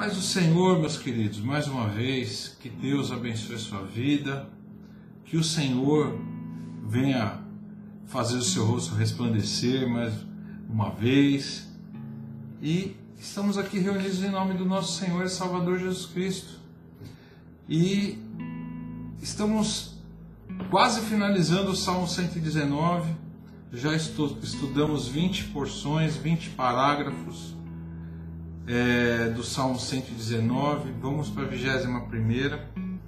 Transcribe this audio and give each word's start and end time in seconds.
Paz 0.00 0.14
do 0.14 0.22
Senhor, 0.22 0.78
meus 0.78 0.96
queridos, 0.96 1.40
mais 1.40 1.68
uma 1.68 1.86
vez, 1.86 2.56
que 2.58 2.70
Deus 2.70 3.12
abençoe 3.12 3.56
a 3.56 3.58
sua 3.58 3.82
vida, 3.82 4.48
que 5.26 5.36
o 5.36 5.44
Senhor 5.44 6.18
venha 6.86 7.38
fazer 8.06 8.38
o 8.38 8.42
seu 8.42 8.64
rosto 8.64 8.94
resplandecer 8.94 9.86
mais 9.86 10.14
uma 10.70 10.88
vez. 10.88 11.68
E 12.62 12.96
estamos 13.18 13.58
aqui 13.58 13.78
reunidos 13.78 14.22
em 14.22 14.30
nome 14.30 14.54
do 14.54 14.64
nosso 14.64 14.98
Senhor 14.98 15.22
e 15.22 15.28
Salvador 15.28 15.78
Jesus 15.78 16.06
Cristo. 16.06 16.58
E 17.68 18.18
estamos 19.20 19.98
quase 20.70 21.02
finalizando 21.02 21.72
o 21.72 21.76
Salmo 21.76 22.08
119. 22.08 23.14
Já 23.70 23.94
estudamos 23.94 25.08
20 25.08 25.48
porções, 25.48 26.16
20 26.16 26.48
parágrafos 26.52 27.59
é, 28.66 29.28
do 29.30 29.42
Salmo 29.42 29.78
119, 29.78 30.92
vamos 31.00 31.28
para 31.28 31.44
a 31.44 31.46
21. 31.46 32.98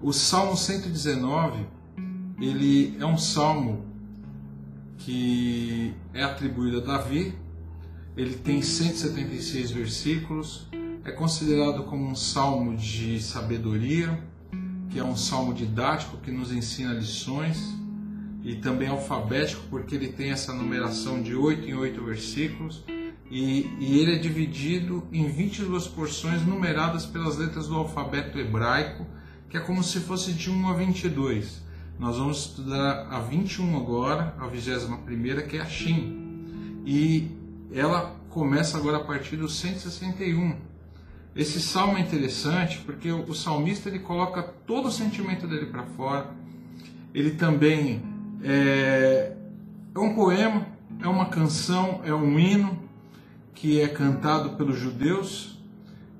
O 0.00 0.12
Salmo 0.12 0.56
119, 0.56 1.66
ele 2.40 2.96
é 3.00 3.06
um 3.06 3.18
salmo 3.18 3.84
que 4.98 5.94
é 6.12 6.22
atribuído 6.22 6.78
a 6.78 6.80
Davi, 6.80 7.34
ele 8.16 8.34
tem 8.34 8.62
176 8.62 9.70
versículos, 9.70 10.68
é 11.04 11.10
considerado 11.10 11.84
como 11.84 12.06
um 12.06 12.14
salmo 12.14 12.76
de 12.76 13.20
sabedoria, 13.20 14.18
que 14.90 14.98
é 14.98 15.04
um 15.04 15.16
salmo 15.16 15.52
didático 15.52 16.16
que 16.18 16.30
nos 16.30 16.52
ensina 16.52 16.92
lições, 16.92 17.74
e 18.42 18.54
também 18.54 18.88
alfabético, 18.88 19.62
porque 19.68 19.96
ele 19.96 20.08
tem 20.08 20.30
essa 20.30 20.52
numeração 20.52 21.20
de 21.20 21.34
8 21.34 21.68
em 21.68 21.74
8 21.74 22.04
versículos 22.04 22.84
e, 23.30 23.68
e, 23.80 23.98
ele 23.98 24.14
é 24.14 24.18
dividido 24.18 25.06
em 25.12 25.26
22 25.28 25.88
porções 25.88 26.46
numeradas 26.46 27.04
pelas 27.04 27.36
letras 27.36 27.66
do 27.66 27.74
alfabeto 27.74 28.38
hebraico, 28.38 29.04
que 29.48 29.56
é 29.56 29.60
como 29.60 29.82
se 29.82 30.00
fosse 30.00 30.32
de 30.32 30.48
1 30.48 30.68
a 30.68 30.74
22. 30.74 31.62
Nós 31.98 32.18
vamos 32.18 32.46
estudar 32.46 33.08
a 33.10 33.20
21 33.20 33.76
agora, 33.76 34.34
a 34.38 34.46
21, 34.46 35.48
que 35.48 35.56
é 35.56 35.60
a 35.60 35.66
Shin. 35.66 36.82
E 36.84 37.30
ela 37.72 38.14
começa 38.28 38.78
agora 38.78 38.98
a 38.98 39.04
partir 39.04 39.36
do 39.36 39.48
161. 39.48 40.56
Esse 41.34 41.60
salmo 41.60 41.98
é 41.98 42.00
interessante 42.00 42.78
porque 42.78 43.10
o, 43.10 43.34
salmista 43.34 43.88
ele 43.88 43.98
coloca 43.98 44.42
todo 44.42 44.86
o 44.88 44.92
sentimento 44.92 45.46
dele 45.48 45.66
para 45.66 45.82
fora. 45.82 46.30
Ele 47.12 47.32
também 47.32 48.02
é, 48.42 49.32
é 49.94 49.98
um 49.98 50.14
poema, 50.14 50.66
é 51.02 51.08
uma 51.08 51.26
canção, 51.26 52.00
é 52.04 52.14
um 52.14 52.38
hino 52.38 52.85
que 53.56 53.80
é 53.80 53.88
cantado 53.88 54.50
pelos 54.50 54.78
judeus 54.78 55.58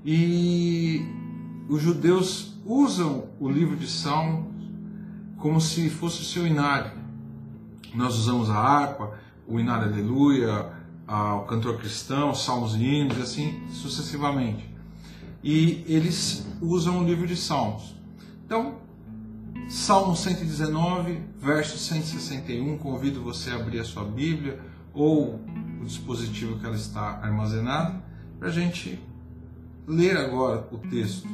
e 0.05 1.03
os 1.69 1.83
judeus 1.83 2.55
usam 2.65 3.29
o 3.39 3.49
livro 3.49 3.77
de 3.77 3.87
Salmos 3.87 4.47
como 5.37 5.61
se 5.61 5.91
fosse 5.91 6.23
o 6.23 6.25
seu 6.25 6.47
inário. 6.47 6.93
Nós 7.95 8.17
usamos 8.17 8.49
a 8.51 8.57
harpa, 8.57 9.19
o 9.47 9.61
inário 9.61 9.93
aleluia, 9.93 10.73
o 11.07 11.45
cantor 11.45 11.77
cristão, 11.79 12.35
salmos 12.35 12.75
e 12.75 12.83
hinos, 12.83 13.19
e 13.19 13.23
assim 13.23 13.69
sucessivamente. 13.69 14.69
E 15.45 15.85
eles 15.87 16.47
usam 16.61 17.01
o 17.01 17.05
livro 17.05 17.27
de 17.27 17.37
Salmos. 17.37 17.95
Então, 18.45 18.79
Salmo 19.69 20.17
119, 20.17 21.21
verso 21.39 21.79
161, 21.79 22.79
convido 22.79 23.23
você 23.23 23.51
a 23.51 23.57
abrir 23.57 23.79
a 23.79 23.85
sua 23.85 24.05
Bíblia 24.05 24.59
ou 24.93 25.39
o 25.81 25.85
dispositivo 25.85 26.59
que 26.59 26.67
ela 26.67 26.77
está 26.77 27.21
armazenada, 27.23 28.03
para 28.39 28.49
a 28.49 28.53
gente 28.53 28.99
ler 29.87 30.17
agora 30.17 30.67
o 30.71 30.79
texto. 30.79 31.29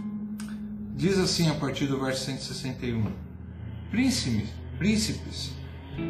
Diz 0.94 1.18
assim 1.18 1.48
a 1.48 1.54
partir 1.54 1.86
do 1.86 2.00
verso 2.00 2.24
161: 2.26 3.06
Príncipes, 3.90 4.48
príncipes 4.78 5.52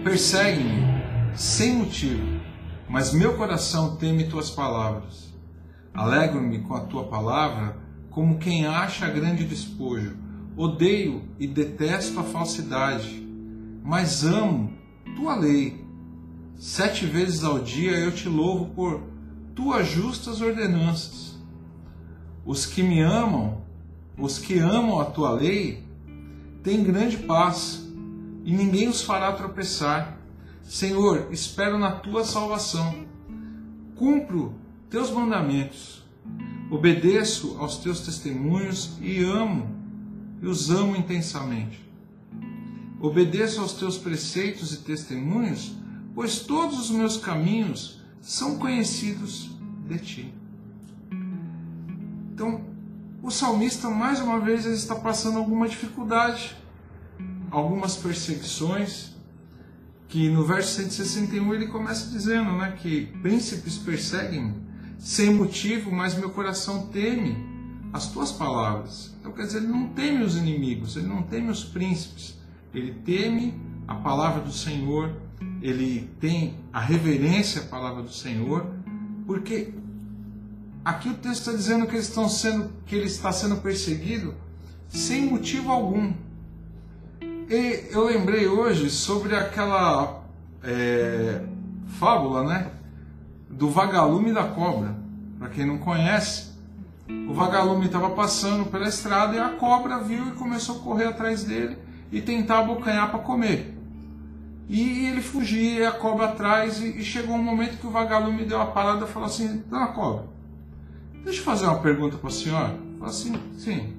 perseguem-me 0.04 1.02
sem 1.34 1.76
motivo, 1.76 2.40
mas 2.88 3.12
meu 3.12 3.36
coração 3.36 3.96
teme 3.96 4.24
tuas 4.24 4.50
palavras. 4.50 5.32
Alegro-me 5.94 6.60
com 6.60 6.74
a 6.74 6.80
tua 6.80 7.04
palavra, 7.04 7.76
como 8.10 8.38
quem 8.38 8.66
acha 8.66 9.08
grande 9.08 9.44
despojo. 9.44 10.16
Odeio 10.56 11.22
e 11.38 11.46
detesto 11.46 12.20
a 12.20 12.22
falsidade, 12.22 13.26
mas 13.82 14.24
amo 14.24 14.72
tua 15.16 15.34
lei. 15.34 15.82
Sete 16.62 17.06
vezes 17.06 17.42
ao 17.42 17.58
dia 17.58 17.90
eu 17.90 18.12
te 18.12 18.28
louvo 18.28 18.66
por 18.66 19.02
tuas 19.52 19.88
justas 19.88 20.40
ordenanças. 20.40 21.36
Os 22.46 22.64
que 22.64 22.84
me 22.84 23.00
amam, 23.00 23.64
os 24.16 24.38
que 24.38 24.60
amam 24.60 25.00
a 25.00 25.06
tua 25.06 25.32
lei, 25.32 25.84
têm 26.62 26.84
grande 26.84 27.16
paz, 27.16 27.84
e 28.44 28.52
ninguém 28.52 28.86
os 28.86 29.02
fará 29.02 29.32
tropeçar. 29.32 30.16
Senhor, 30.62 31.26
espero 31.32 31.80
na 31.80 31.90
tua 31.90 32.24
salvação. 32.24 33.06
Cumpro 33.96 34.54
teus 34.88 35.10
mandamentos. 35.10 36.04
Obedeço 36.70 37.56
aos 37.58 37.78
teus 37.78 38.02
testemunhos 38.02 38.96
e 39.00 39.20
amo, 39.20 39.68
e 40.40 40.46
os 40.46 40.70
amo 40.70 40.94
intensamente. 40.94 41.84
Obedeço 43.00 43.60
aos 43.60 43.72
teus 43.72 43.98
preceitos 43.98 44.72
e 44.72 44.76
testemunhos 44.76 45.82
pois 46.14 46.40
todos 46.40 46.78
os 46.78 46.90
meus 46.90 47.16
caminhos 47.16 48.00
são 48.20 48.58
conhecidos 48.58 49.50
de 49.88 49.98
ti. 49.98 50.34
Então, 52.32 52.64
o 53.22 53.30
salmista, 53.30 53.88
mais 53.88 54.20
uma 54.20 54.40
vez, 54.40 54.64
está 54.64 54.96
passando 54.96 55.38
alguma 55.38 55.68
dificuldade, 55.68 56.56
algumas 57.50 57.96
perseguições, 57.96 59.12
que 60.08 60.28
no 60.28 60.44
verso 60.44 60.74
161 60.74 61.54
ele 61.54 61.66
começa 61.68 62.10
dizendo 62.10 62.52
né, 62.52 62.76
que 62.82 63.06
príncipes 63.22 63.78
perseguem 63.78 64.54
sem 64.98 65.34
motivo, 65.34 65.90
mas 65.90 66.14
meu 66.14 66.30
coração 66.30 66.88
teme 66.88 67.36
as 67.92 68.10
tuas 68.10 68.32
palavras. 68.32 69.14
Então, 69.20 69.32
quer 69.32 69.42
dizer, 69.42 69.58
ele 69.58 69.68
não 69.68 69.88
teme 69.88 70.24
os 70.24 70.36
inimigos, 70.36 70.96
ele 70.96 71.06
não 71.06 71.22
teme 71.22 71.50
os 71.50 71.64
príncipes, 71.64 72.38
ele 72.74 72.92
teme 72.92 73.54
a 73.86 73.94
palavra 73.94 74.42
do 74.42 74.52
Senhor 74.52 75.14
ele 75.62 76.10
tem 76.20 76.56
a 76.72 76.80
reverência 76.80 77.62
à 77.62 77.64
palavra 77.64 78.02
do 78.02 78.12
Senhor, 78.12 78.66
porque 79.26 79.72
aqui 80.84 81.08
o 81.08 81.14
texto 81.14 81.40
está 81.40 81.52
dizendo 81.52 81.86
que, 81.86 81.94
eles 81.94 82.08
estão 82.08 82.28
sendo, 82.28 82.70
que 82.84 82.96
ele 82.96 83.06
está 83.06 83.32
sendo 83.32 83.56
perseguido 83.58 84.34
sem 84.88 85.26
motivo 85.26 85.70
algum. 85.70 86.12
E 87.48 87.88
eu 87.90 88.04
lembrei 88.06 88.48
hoje 88.48 88.90
sobre 88.90 89.36
aquela 89.36 90.22
é, 90.64 91.42
fábula, 91.98 92.42
né? 92.42 92.70
Do 93.48 93.70
vagalume 93.70 94.32
da 94.32 94.44
cobra. 94.44 94.96
Para 95.38 95.48
quem 95.48 95.66
não 95.66 95.78
conhece, 95.78 96.52
o 97.28 97.34
vagalume 97.34 97.86
estava 97.86 98.10
passando 98.10 98.66
pela 98.66 98.88
estrada 98.88 99.36
e 99.36 99.38
a 99.38 99.50
cobra 99.50 99.98
viu 99.98 100.28
e 100.28 100.32
começou 100.32 100.78
a 100.78 100.80
correr 100.80 101.04
atrás 101.04 101.44
dele 101.44 101.76
e 102.10 102.20
tentar 102.20 102.60
abocanhar 102.60 103.10
para 103.10 103.20
comer. 103.20 103.81
E 104.72 105.04
ele 105.04 105.20
fugia, 105.20 105.90
a 105.90 105.92
cobra 105.92 106.28
atrás, 106.28 106.80
e, 106.80 107.04
chegou 107.04 107.34
um 107.34 107.42
momento 107.42 107.76
que 107.76 107.86
o 107.86 107.90
vagalume 107.90 108.46
deu 108.46 108.56
uma 108.56 108.68
parada 108.68 109.04
e 109.04 109.08
falou 109.08 109.26
assim: 109.26 109.58
Dona 109.68 109.88
Cobra, 109.88 110.24
deixa 111.22 111.40
eu 111.40 111.44
fazer 111.44 111.66
uma 111.66 111.78
pergunta 111.80 112.16
para 112.16 112.28
a 112.28 112.32
senhora. 112.32 112.74
Falou 112.94 113.04
assim: 113.04 113.34
Sim, 113.58 113.94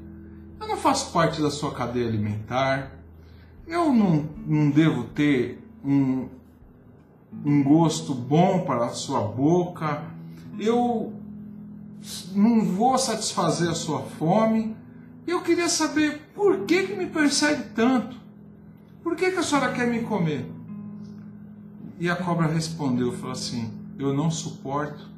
eu 0.59 0.67
não 0.67 0.75
faço 0.75 1.13
parte 1.13 1.39
da 1.39 1.51
sua 1.51 1.75
cadeia 1.75 2.07
alimentar, 2.07 2.91
eu 3.67 3.93
não, 3.93 4.27
não 4.47 4.71
devo 4.71 5.03
ter 5.03 5.63
um, 5.85 6.27
um 7.45 7.63
gosto 7.63 8.15
bom 8.15 8.61
para 8.61 8.85
a 8.85 8.89
sua 8.89 9.21
boca, 9.21 10.03
eu 10.57 11.13
não 12.33 12.65
vou 12.65 12.97
satisfazer 12.97 13.69
a 13.69 13.75
sua 13.75 13.99
fome. 13.99 14.75
Eu 15.27 15.41
queria 15.41 15.69
saber 15.69 16.19
por 16.33 16.65
que, 16.65 16.87
que 16.87 16.95
me 16.95 17.05
persegue 17.05 17.61
tanto. 17.75 18.17
Por 19.03 19.15
que, 19.15 19.29
que 19.29 19.37
a 19.37 19.43
senhora 19.43 19.71
quer 19.71 19.85
me 19.85 20.01
comer? 20.01 20.52
E 22.03 22.09
a 22.09 22.17
cobra 22.17 22.47
respondeu, 22.47 23.13
falou 23.13 23.31
assim: 23.31 23.71
Eu 23.97 24.13
não 24.13 24.29
suporto 24.29 25.09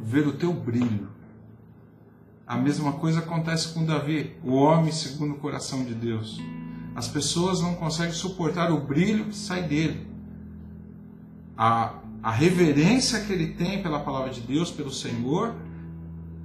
ver 0.00 0.28
o 0.28 0.32
teu 0.32 0.52
brilho. 0.52 1.08
A 2.46 2.56
mesma 2.56 2.92
coisa 2.92 3.18
acontece 3.18 3.74
com 3.74 3.84
Davi, 3.84 4.36
o 4.44 4.52
homem 4.52 4.92
segundo 4.92 5.34
o 5.34 5.38
coração 5.38 5.84
de 5.84 5.92
Deus. 5.92 6.40
As 6.94 7.08
pessoas 7.08 7.60
não 7.60 7.74
conseguem 7.74 8.14
suportar 8.14 8.70
o 8.70 8.78
brilho 8.78 9.24
que 9.24 9.34
sai 9.34 9.64
dele. 9.64 10.06
A, 11.58 11.94
a 12.22 12.30
reverência 12.30 13.24
que 13.24 13.32
ele 13.32 13.48
tem 13.54 13.82
pela 13.82 13.98
palavra 13.98 14.30
de 14.30 14.40
Deus, 14.40 14.70
pelo 14.70 14.92
Senhor. 14.92 15.56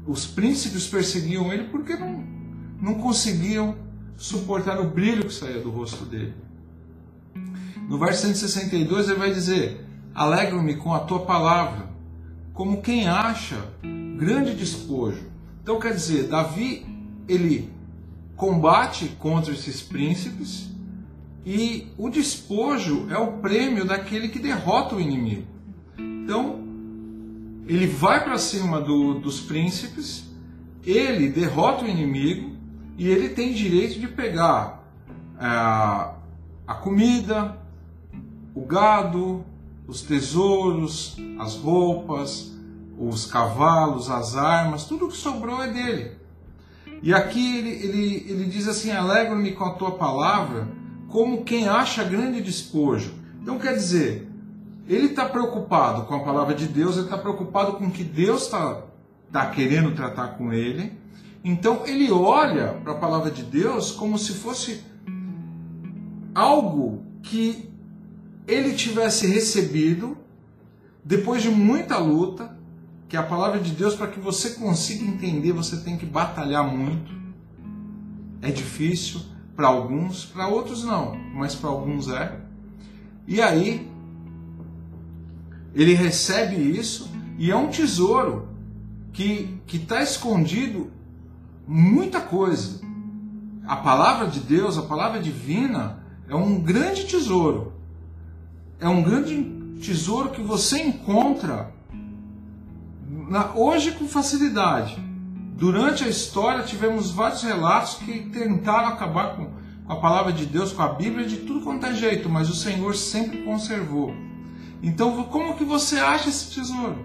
Os 0.07 0.25
príncipes 0.25 0.87
perseguiam 0.87 1.53
ele 1.53 1.65
porque 1.65 1.95
não, 1.95 2.23
não 2.81 2.95
conseguiam 2.95 3.77
suportar 4.17 4.81
o 4.81 4.89
brilho 4.89 5.25
que 5.25 5.33
saía 5.33 5.61
do 5.61 5.69
rosto 5.69 6.05
dele. 6.05 6.33
No 7.87 7.97
verso 7.99 8.21
162 8.23 9.09
ele 9.09 9.19
vai 9.19 9.31
dizer: 9.31 9.85
Alegro-me 10.13 10.75
com 10.75 10.93
a 10.93 10.99
tua 10.99 11.19
palavra, 11.19 11.89
como 12.53 12.81
quem 12.81 13.07
acha 13.07 13.57
grande 14.17 14.55
despojo. 14.55 15.23
Então 15.61 15.79
quer 15.79 15.93
dizer, 15.93 16.27
Davi 16.27 16.85
ele 17.27 17.71
combate 18.35 19.07
contra 19.19 19.53
esses 19.53 19.81
príncipes 19.81 20.69
e 21.45 21.87
o 21.97 22.09
despojo 22.09 23.07
é 23.09 23.17
o 23.17 23.33
prêmio 23.33 23.85
daquele 23.85 24.29
que 24.29 24.39
derrota 24.39 24.95
o 24.95 25.01
inimigo. 25.01 25.47
Então 25.97 26.63
ele 27.67 27.87
vai 27.87 28.23
para 28.23 28.37
cima 28.37 28.79
do, 28.79 29.19
dos 29.19 29.39
príncipes, 29.39 30.25
ele 30.83 31.29
derrota 31.29 31.85
o 31.85 31.87
inimigo 31.87 32.55
e 32.97 33.07
ele 33.07 33.29
tem 33.29 33.53
direito 33.53 33.99
de 33.99 34.07
pegar 34.07 34.83
é, 35.39 35.45
a 35.45 36.73
comida, 36.81 37.57
o 38.55 38.61
gado, 38.61 39.43
os 39.85 40.01
tesouros, 40.01 41.17
as 41.37 41.55
roupas, 41.55 42.51
os 42.97 43.25
cavalos, 43.25 44.09
as 44.09 44.35
armas, 44.35 44.85
tudo 44.85 45.09
que 45.09 45.17
sobrou 45.17 45.61
é 45.61 45.71
dele. 45.71 46.11
E 47.03 47.13
aqui 47.13 47.57
ele, 47.57 47.69
ele, 47.69 48.25
ele 48.29 48.45
diz 48.45 48.67
assim: 48.67 48.91
Alegro-me 48.91 49.51
com 49.51 49.65
a 49.65 49.73
tua 49.73 49.91
palavra, 49.91 50.67
como 51.09 51.43
quem 51.43 51.67
acha 51.67 52.03
grande 52.03 52.41
despojo. 52.41 53.13
Então 53.41 53.59
quer 53.59 53.75
dizer, 53.75 54.27
ele 54.87 55.07
está 55.07 55.25
preocupado 55.25 56.03
com 56.03 56.15
a 56.15 56.21
palavra 56.21 56.55
de 56.55 56.67
Deus, 56.67 56.95
ele 56.95 57.05
está 57.05 57.17
preocupado 57.17 57.73
com 57.73 57.85
o 57.85 57.91
que 57.91 58.03
Deus 58.03 58.43
está 58.43 58.81
tá 59.31 59.47
querendo 59.47 59.93
tratar 59.93 60.29
com 60.37 60.53
ele. 60.53 60.93
Então 61.43 61.83
ele 61.85 62.11
olha 62.11 62.79
para 62.83 62.93
a 62.93 62.97
palavra 62.97 63.29
de 63.29 63.43
Deus 63.43 63.91
como 63.91 64.17
se 64.17 64.33
fosse 64.33 64.83
algo 66.33 67.03
que 67.21 67.74
ele 68.47 68.73
tivesse 68.73 69.27
recebido 69.27 70.17
depois 71.03 71.41
de 71.43 71.49
muita 71.49 71.97
luta, 71.97 72.57
que 73.07 73.15
a 73.15 73.21
palavra 73.21 73.59
de 73.59 73.71
Deus, 73.71 73.93
para 73.95 74.07
que 74.07 74.19
você 74.19 74.51
consiga 74.51 75.03
entender, 75.03 75.51
você 75.51 75.77
tem 75.77 75.97
que 75.97 76.05
batalhar 76.05 76.65
muito. 76.65 77.11
É 78.41 78.49
difícil 78.49 79.21
para 79.55 79.67
alguns, 79.67 80.25
para 80.25 80.47
outros 80.47 80.83
não, 80.83 81.15
mas 81.33 81.53
para 81.53 81.69
alguns 81.69 82.09
é. 82.09 82.39
E 83.27 83.41
aí, 83.41 83.89
ele 85.75 85.93
recebe 85.93 86.55
isso 86.55 87.11
e 87.37 87.51
é 87.51 87.55
um 87.55 87.69
tesouro 87.69 88.49
que 89.13 89.61
está 89.71 90.01
escondido 90.01 90.91
muita 91.67 92.19
coisa. 92.19 92.81
A 93.67 93.75
palavra 93.77 94.27
de 94.27 94.39
Deus, 94.39 94.77
a 94.77 94.83
palavra 94.83 95.21
divina, 95.21 96.03
é 96.27 96.35
um 96.35 96.59
grande 96.59 97.05
tesouro. 97.05 97.74
É 98.79 98.89
um 98.89 99.01
grande 99.01 99.43
tesouro 99.79 100.31
que 100.31 100.41
você 100.41 100.81
encontra 100.81 101.73
na, 103.29 103.53
hoje 103.55 103.91
com 103.91 104.07
facilidade. 104.07 104.97
Durante 105.57 106.03
a 106.03 106.07
história 106.07 106.63
tivemos 106.63 107.11
vários 107.11 107.41
relatos 107.41 107.95
que 107.95 108.29
tentaram 108.29 108.89
acabar 108.89 109.35
com, 109.35 109.45
com 109.85 109.93
a 109.93 109.95
palavra 109.95 110.33
de 110.33 110.45
Deus, 110.45 110.73
com 110.73 110.81
a 110.81 110.89
Bíblia, 110.89 111.25
de 111.25 111.37
tudo 111.37 111.61
quanto 111.61 111.85
é 111.85 111.93
jeito, 111.93 112.29
mas 112.29 112.49
o 112.49 112.55
Senhor 112.55 112.95
sempre 112.95 113.43
conservou. 113.43 114.13
Então, 114.83 115.23
como 115.23 115.55
que 115.55 115.63
você 115.63 115.97
acha 115.97 116.29
esse 116.29 116.53
tesouro? 116.53 116.97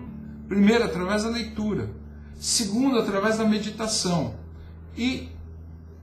Primeiro, 0.48 0.84
através 0.84 1.22
da 1.22 1.30
leitura. 1.30 1.90
Segundo, 2.38 2.98
através 2.98 3.38
da 3.38 3.44
meditação. 3.44 4.34
E 4.96 5.28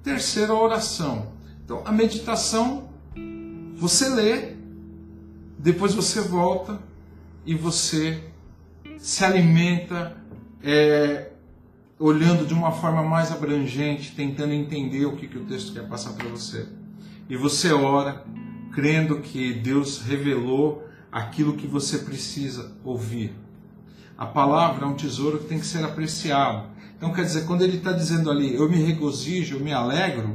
terceiro, 0.02 0.54
a 0.54 0.62
oração. 0.62 1.34
Então, 1.66 1.82
a 1.84 1.92
meditação, 1.92 2.88
você 3.76 4.08
lê, 4.08 4.56
depois 5.68 5.94
você 5.94 6.22
volta 6.22 6.80
e 7.46 7.54
você 7.54 8.24
se 8.98 9.26
alimenta 9.26 10.16
é, 10.64 11.32
olhando 12.00 12.46
de 12.46 12.54
uma 12.54 12.72
forma 12.72 13.04
mais 13.04 13.34
abrangente, 13.34 14.14
tentando 14.16 14.54
entender 14.54 15.06
o 15.06 15.18
que, 15.18 15.28
que 15.28 15.38
o 15.38 15.44
texto 15.44 15.74
quer 15.74 15.86
passar 15.86 16.14
para 16.14 16.30
você. 16.30 16.70
E 17.30 17.36
você 17.36 17.74
ora, 17.74 18.24
crendo 18.72 19.20
que 19.20 19.56
Deus 19.56 20.00
revelou 20.04 20.88
aquilo 21.12 21.58
que 21.58 21.68
você 21.68 21.98
precisa 21.98 22.72
ouvir. 22.82 23.36
A 24.18 24.26
palavra 24.26 24.86
é 24.86 24.88
um 24.88 24.96
tesouro 24.96 25.40
que 25.40 25.48
tem 25.48 25.60
que 25.60 25.66
ser 25.66 25.84
apreciado. 25.84 26.70
Então, 26.96 27.12
quer 27.12 27.24
dizer, 27.24 27.46
quando 27.46 27.64
ele 27.64 27.76
está 27.76 27.92
dizendo 27.92 28.32
ali, 28.32 28.56
eu 28.56 28.70
me 28.70 28.78
regozijo, 28.78 29.58
eu 29.58 29.60
me 29.60 29.74
alegro, 29.74 30.34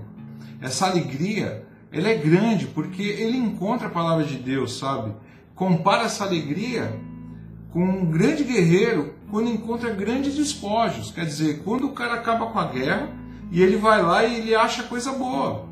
essa 0.60 0.88
alegria, 0.88 1.66
ela 1.92 2.08
é 2.08 2.16
grande, 2.16 2.66
porque 2.66 3.02
ele 3.02 3.36
encontra 3.36 3.88
a 3.88 3.90
palavra 3.90 4.24
de 4.24 4.36
Deus, 4.36 4.78
sabe? 4.78 5.12
Compara 5.54 6.04
essa 6.04 6.24
alegria 6.24 6.98
com 7.70 7.84
um 7.84 8.06
grande 8.06 8.44
guerreiro 8.44 9.14
quando 9.30 9.50
encontra 9.50 9.90
grandes 9.90 10.34
despojos. 10.34 11.10
Quer 11.10 11.26
dizer, 11.26 11.62
quando 11.62 11.86
o 11.86 11.92
cara 11.92 12.14
acaba 12.14 12.46
com 12.46 12.58
a 12.58 12.66
guerra 12.66 13.10
e 13.50 13.62
ele 13.62 13.76
vai 13.76 14.02
lá 14.02 14.24
e 14.24 14.38
ele 14.38 14.54
acha 14.54 14.84
coisa 14.84 15.12
boa. 15.12 15.68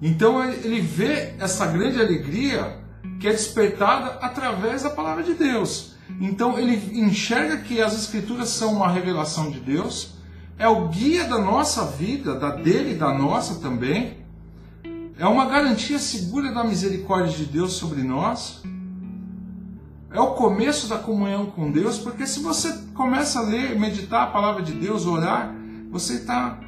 Então 0.00 0.44
ele 0.44 0.80
vê 0.80 1.34
essa 1.38 1.66
grande 1.66 1.98
alegria 1.98 2.78
que 3.18 3.26
é 3.26 3.30
despertada 3.30 4.18
através 4.20 4.82
da 4.82 4.90
palavra 4.90 5.22
de 5.22 5.32
Deus. 5.32 5.96
Então 6.20 6.58
ele 6.58 7.00
enxerga 7.00 7.58
que 7.58 7.80
as 7.80 7.94
escrituras 7.94 8.50
são 8.50 8.74
uma 8.74 8.90
revelação 8.90 9.50
de 9.50 9.58
Deus, 9.58 10.15
é 10.58 10.68
o 10.68 10.88
guia 10.88 11.24
da 11.24 11.38
nossa 11.38 11.84
vida, 11.84 12.38
da 12.38 12.50
dele 12.50 12.92
e 12.92 12.98
da 12.98 13.12
nossa 13.12 13.60
também. 13.60 14.18
É 15.18 15.26
uma 15.26 15.46
garantia 15.46 15.98
segura 15.98 16.52
da 16.52 16.64
misericórdia 16.64 17.36
de 17.36 17.44
Deus 17.44 17.74
sobre 17.74 18.02
nós 18.02 18.62
é 20.16 20.20
o 20.20 20.32
começo 20.32 20.88
da 20.88 20.96
comunhão 20.96 21.44
com 21.44 21.70
Deus, 21.70 21.98
porque 21.98 22.26
se 22.26 22.40
você 22.40 22.72
começa 22.94 23.38
a 23.38 23.42
ler, 23.42 23.78
meditar 23.78 24.22
a 24.22 24.30
palavra 24.30 24.62
de 24.62 24.72
Deus, 24.72 25.04
orar, 25.04 25.54
você 25.90 26.14
está 26.14 26.58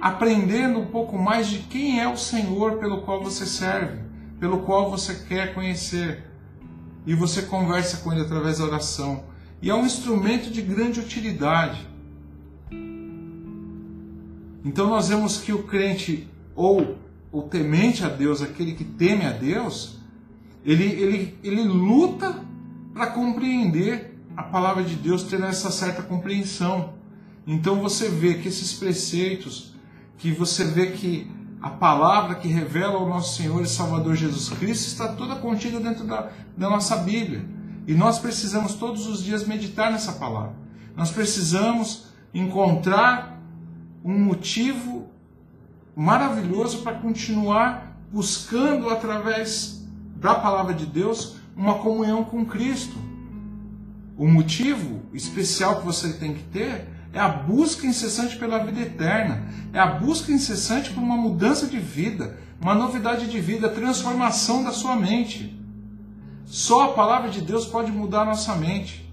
aprendendo 0.00 0.78
um 0.78 0.86
pouco 0.86 1.18
mais 1.18 1.46
de 1.46 1.58
quem 1.58 2.00
é 2.00 2.08
o 2.08 2.16
Senhor 2.16 2.78
pelo 2.78 3.02
qual 3.02 3.22
você 3.22 3.44
serve, 3.44 3.98
pelo 4.40 4.60
qual 4.60 4.90
você 4.90 5.14
quer 5.14 5.52
conhecer. 5.52 6.24
E 7.06 7.14
você 7.14 7.42
conversa 7.42 7.98
com 7.98 8.12
Ele 8.12 8.22
através 8.22 8.58
da 8.58 8.64
oração. 8.64 9.24
E 9.60 9.68
é 9.68 9.74
um 9.74 9.84
instrumento 9.84 10.50
de 10.50 10.62
grande 10.62 10.98
utilidade. 10.98 11.86
Então 14.66 14.88
nós 14.88 15.08
vemos 15.08 15.36
que 15.38 15.52
o 15.52 15.62
crente, 15.62 16.28
ou 16.52 16.98
o 17.30 17.42
temente 17.42 18.04
a 18.04 18.08
Deus, 18.08 18.42
aquele 18.42 18.72
que 18.72 18.82
teme 18.82 19.24
a 19.24 19.30
Deus, 19.30 20.00
ele, 20.64 20.82
ele, 20.82 21.38
ele 21.44 21.62
luta 21.62 22.42
para 22.92 23.06
compreender 23.06 24.18
a 24.36 24.42
palavra 24.42 24.82
de 24.82 24.96
Deus, 24.96 25.22
ter 25.22 25.40
essa 25.40 25.70
certa 25.70 26.02
compreensão. 26.02 26.94
Então 27.46 27.80
você 27.80 28.08
vê 28.08 28.34
que 28.34 28.48
esses 28.48 28.72
preceitos, 28.72 29.72
que 30.18 30.32
você 30.32 30.64
vê 30.64 30.90
que 30.90 31.30
a 31.62 31.70
palavra 31.70 32.34
que 32.34 32.48
revela 32.48 32.98
o 32.98 33.08
nosso 33.08 33.36
Senhor 33.36 33.62
e 33.62 33.68
Salvador 33.68 34.16
Jesus 34.16 34.48
Cristo 34.48 34.88
está 34.88 35.12
toda 35.12 35.36
contida 35.36 35.78
dentro 35.78 36.04
da, 36.04 36.32
da 36.56 36.68
nossa 36.68 36.96
Bíblia. 36.96 37.44
E 37.86 37.94
nós 37.94 38.18
precisamos 38.18 38.74
todos 38.74 39.06
os 39.06 39.22
dias 39.22 39.46
meditar 39.46 39.92
nessa 39.92 40.14
palavra. 40.14 40.56
Nós 40.96 41.12
precisamos 41.12 42.06
encontrar 42.34 43.35
um 44.06 44.20
motivo 44.20 45.08
maravilhoso 45.96 46.82
para 46.82 46.96
continuar 46.96 47.98
buscando 48.12 48.88
através 48.88 49.84
da 50.14 50.36
palavra 50.36 50.72
de 50.72 50.86
Deus 50.86 51.38
uma 51.56 51.80
comunhão 51.80 52.22
com 52.22 52.46
Cristo. 52.46 52.96
O 54.16 54.28
motivo 54.28 55.02
especial 55.12 55.80
que 55.80 55.84
você 55.84 56.12
tem 56.12 56.34
que 56.34 56.44
ter 56.44 56.86
é 57.12 57.18
a 57.18 57.28
busca 57.28 57.84
incessante 57.84 58.36
pela 58.36 58.64
vida 58.64 58.80
eterna, 58.80 59.42
é 59.72 59.80
a 59.80 59.86
busca 59.86 60.30
incessante 60.30 60.92
por 60.92 61.02
uma 61.02 61.16
mudança 61.16 61.66
de 61.66 61.80
vida, 61.80 62.38
uma 62.60 62.76
novidade 62.76 63.26
de 63.26 63.40
vida, 63.40 63.66
a 63.66 63.72
transformação 63.74 64.62
da 64.62 64.70
sua 64.70 64.94
mente. 64.94 65.60
Só 66.44 66.90
a 66.90 66.92
palavra 66.92 67.28
de 67.28 67.40
Deus 67.40 67.66
pode 67.66 67.90
mudar 67.90 68.22
a 68.22 68.26
nossa 68.26 68.54
mente. 68.54 69.12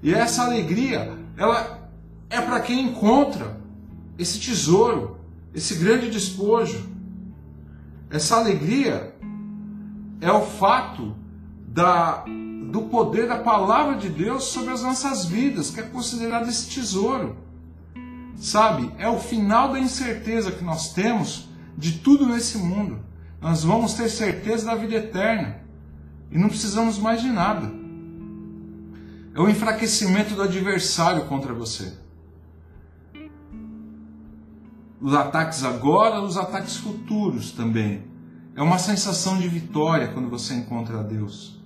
E 0.00 0.14
essa 0.14 0.44
alegria, 0.44 1.18
ela 1.36 1.90
é 2.30 2.40
para 2.40 2.60
quem 2.60 2.80
encontra 2.80 3.63
esse 4.18 4.38
tesouro, 4.38 5.18
esse 5.54 5.74
grande 5.76 6.10
despojo. 6.10 6.88
Essa 8.10 8.36
alegria 8.36 9.14
é 10.20 10.30
o 10.30 10.42
fato 10.42 11.14
da, 11.66 12.24
do 12.70 12.82
poder 12.82 13.26
da 13.26 13.38
palavra 13.38 13.96
de 13.96 14.08
Deus 14.08 14.44
sobre 14.44 14.72
as 14.72 14.82
nossas 14.82 15.24
vidas, 15.24 15.70
que 15.70 15.80
é 15.80 15.82
considerado 15.82 16.48
esse 16.48 16.68
tesouro. 16.68 17.36
Sabe? 18.36 18.90
É 18.98 19.08
o 19.08 19.18
final 19.18 19.72
da 19.72 19.78
incerteza 19.78 20.52
que 20.52 20.64
nós 20.64 20.92
temos 20.92 21.48
de 21.76 21.98
tudo 21.98 22.26
nesse 22.26 22.58
mundo. 22.58 23.00
Nós 23.40 23.64
vamos 23.64 23.94
ter 23.94 24.08
certeza 24.08 24.66
da 24.66 24.74
vida 24.74 24.94
eterna 24.94 25.60
e 26.30 26.38
não 26.38 26.48
precisamos 26.48 26.98
mais 26.98 27.20
de 27.20 27.28
nada. 27.28 27.70
É 29.34 29.40
o 29.40 29.48
enfraquecimento 29.48 30.34
do 30.34 30.42
adversário 30.42 31.24
contra 31.26 31.52
você. 31.52 32.03
Os 35.00 35.14
ataques 35.14 35.64
agora, 35.64 36.22
os 36.22 36.36
ataques 36.36 36.76
futuros 36.76 37.50
também. 37.52 38.02
É 38.56 38.62
uma 38.62 38.78
sensação 38.78 39.38
de 39.38 39.48
vitória 39.48 40.08
quando 40.08 40.30
você 40.30 40.54
encontra 40.54 41.02
Deus. 41.02 41.60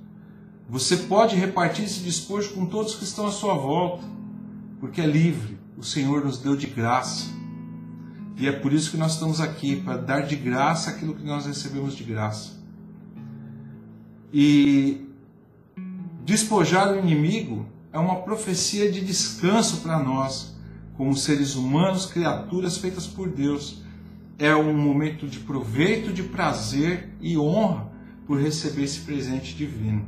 Você 0.68 0.96
pode 0.96 1.36
repartir 1.36 1.84
esse 1.84 2.00
despojo 2.00 2.52
com 2.54 2.66
todos 2.66 2.94
que 2.94 3.04
estão 3.04 3.26
à 3.26 3.32
sua 3.32 3.54
volta. 3.54 4.04
porque 4.80 5.00
é 5.00 5.06
livre. 5.06 5.58
O 5.76 5.82
Senhor 5.82 6.24
nos 6.24 6.38
deu 6.38 6.56
de 6.56 6.66
graça. 6.66 7.26
E 8.36 8.46
é 8.46 8.52
por 8.52 8.72
isso 8.72 8.92
que 8.92 8.96
nós 8.96 9.14
estamos 9.14 9.40
aqui, 9.40 9.76
para 9.76 9.96
dar 9.96 10.20
de 10.20 10.36
graça 10.36 10.90
aquilo 10.90 11.14
que 11.14 11.24
nós 11.24 11.46
recebemos 11.46 11.96
de 11.96 12.04
graça. 12.04 12.52
E 14.32 15.08
despojar 16.24 16.92
o 16.92 16.98
inimigo 16.98 17.66
é 17.92 17.98
uma 17.98 18.16
profecia 18.16 18.92
de 18.92 19.00
descanso 19.00 19.78
para 19.78 19.98
nós, 19.98 20.54
como 20.98 21.16
seres 21.16 21.54
humanos, 21.54 22.06
criaturas 22.06 22.76
feitas 22.76 23.06
por 23.06 23.28
Deus. 23.28 23.80
É 24.36 24.54
um 24.54 24.76
momento 24.76 25.28
de 25.28 25.38
proveito, 25.38 26.12
de 26.12 26.24
prazer 26.24 27.14
e 27.20 27.38
honra 27.38 27.86
por 28.26 28.40
receber 28.40 28.82
esse 28.82 29.00
presente 29.00 29.54
divino. 29.54 30.04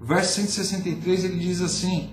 Verso 0.00 0.34
163 0.34 1.24
ele 1.24 1.38
diz 1.38 1.62
assim: 1.62 2.10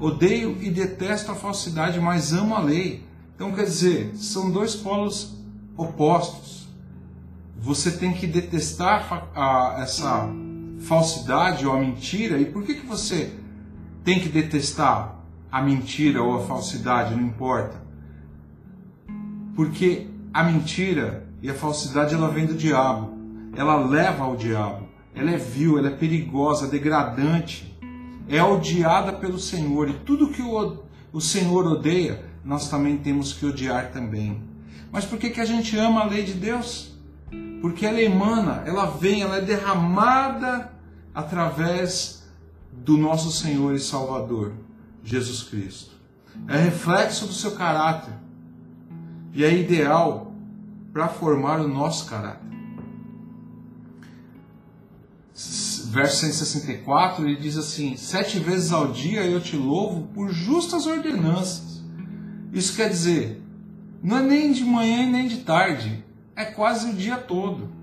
Odeio 0.00 0.56
e 0.62 0.70
detesto 0.70 1.30
a 1.32 1.34
falsidade, 1.34 2.00
mas 2.00 2.32
amo 2.32 2.54
a 2.54 2.60
lei. 2.60 3.04
Então 3.34 3.52
quer 3.52 3.64
dizer, 3.64 4.16
são 4.16 4.50
dois 4.50 4.74
polos 4.74 5.36
opostos. 5.76 6.66
Você 7.58 7.90
tem 7.92 8.14
que 8.14 8.26
detestar 8.26 9.28
a, 9.34 9.82
essa 9.82 10.28
falsidade 10.80 11.66
ou 11.66 11.74
a 11.74 11.80
mentira. 11.80 12.38
E 12.38 12.46
por 12.46 12.62
que, 12.62 12.74
que 12.74 12.86
você 12.86 13.34
tem 14.02 14.20
que 14.20 14.28
detestar 14.28 15.13
a 15.54 15.62
mentira 15.62 16.20
ou 16.20 16.34
a 16.34 16.40
falsidade? 16.40 17.14
Não 17.14 17.22
importa. 17.22 17.80
Porque 19.54 20.08
a 20.32 20.42
mentira 20.42 21.28
e 21.40 21.48
a 21.48 21.54
falsidade 21.54 22.12
ela 22.12 22.28
vem 22.28 22.44
do 22.44 22.54
diabo. 22.54 23.16
Ela 23.54 23.76
leva 23.76 24.24
ao 24.24 24.34
diabo. 24.34 24.88
Ela 25.14 25.30
é 25.30 25.36
vil, 25.36 25.78
ela 25.78 25.86
é 25.86 25.96
perigosa, 25.96 26.66
degradante. 26.66 27.72
É 28.28 28.42
odiada 28.42 29.12
pelo 29.12 29.38
Senhor. 29.38 29.88
E 29.88 29.92
tudo 29.92 30.32
que 30.32 30.42
o, 30.42 30.82
o 31.12 31.20
Senhor 31.20 31.64
odeia, 31.64 32.24
nós 32.44 32.68
também 32.68 32.96
temos 32.96 33.32
que 33.32 33.46
odiar 33.46 33.92
também. 33.92 34.42
Mas 34.90 35.04
por 35.04 35.20
que, 35.20 35.30
que 35.30 35.40
a 35.40 35.44
gente 35.46 35.78
ama 35.78 36.00
a 36.00 36.06
lei 36.06 36.24
de 36.24 36.32
Deus? 36.32 36.98
Porque 37.60 37.86
ela 37.86 38.02
emana, 38.02 38.64
ela 38.66 38.86
vem, 38.86 39.22
ela 39.22 39.36
é 39.36 39.40
derramada 39.40 40.72
através 41.14 42.24
do 42.72 42.98
nosso 42.98 43.30
Senhor 43.30 43.72
e 43.72 43.78
Salvador, 43.78 44.52
Jesus 45.04 45.42
Cristo. 45.42 45.92
É 46.48 46.56
reflexo 46.56 47.26
do 47.26 47.32
seu 47.32 47.52
caráter 47.52 48.14
e 49.32 49.44
é 49.44 49.54
ideal 49.54 50.32
para 50.92 51.08
formar 51.08 51.60
o 51.60 51.68
nosso 51.68 52.06
caráter. 52.06 52.42
Verso 55.86 56.16
164 56.16 57.28
ele 57.28 57.36
diz 57.36 57.56
assim: 57.56 57.96
Sete 57.96 58.38
vezes 58.38 58.72
ao 58.72 58.90
dia 58.90 59.24
eu 59.24 59.40
te 59.40 59.56
louvo 59.56 60.08
por 60.14 60.30
justas 60.30 60.86
ordenanças. 60.86 61.82
Isso 62.52 62.74
quer 62.74 62.88
dizer, 62.88 63.42
não 64.02 64.18
é 64.18 64.22
nem 64.22 64.52
de 64.52 64.64
manhã 64.64 65.02
e 65.02 65.10
nem 65.10 65.28
de 65.28 65.38
tarde, 65.38 66.04
é 66.34 66.44
quase 66.44 66.90
o 66.90 66.94
dia 66.94 67.16
todo 67.16 67.74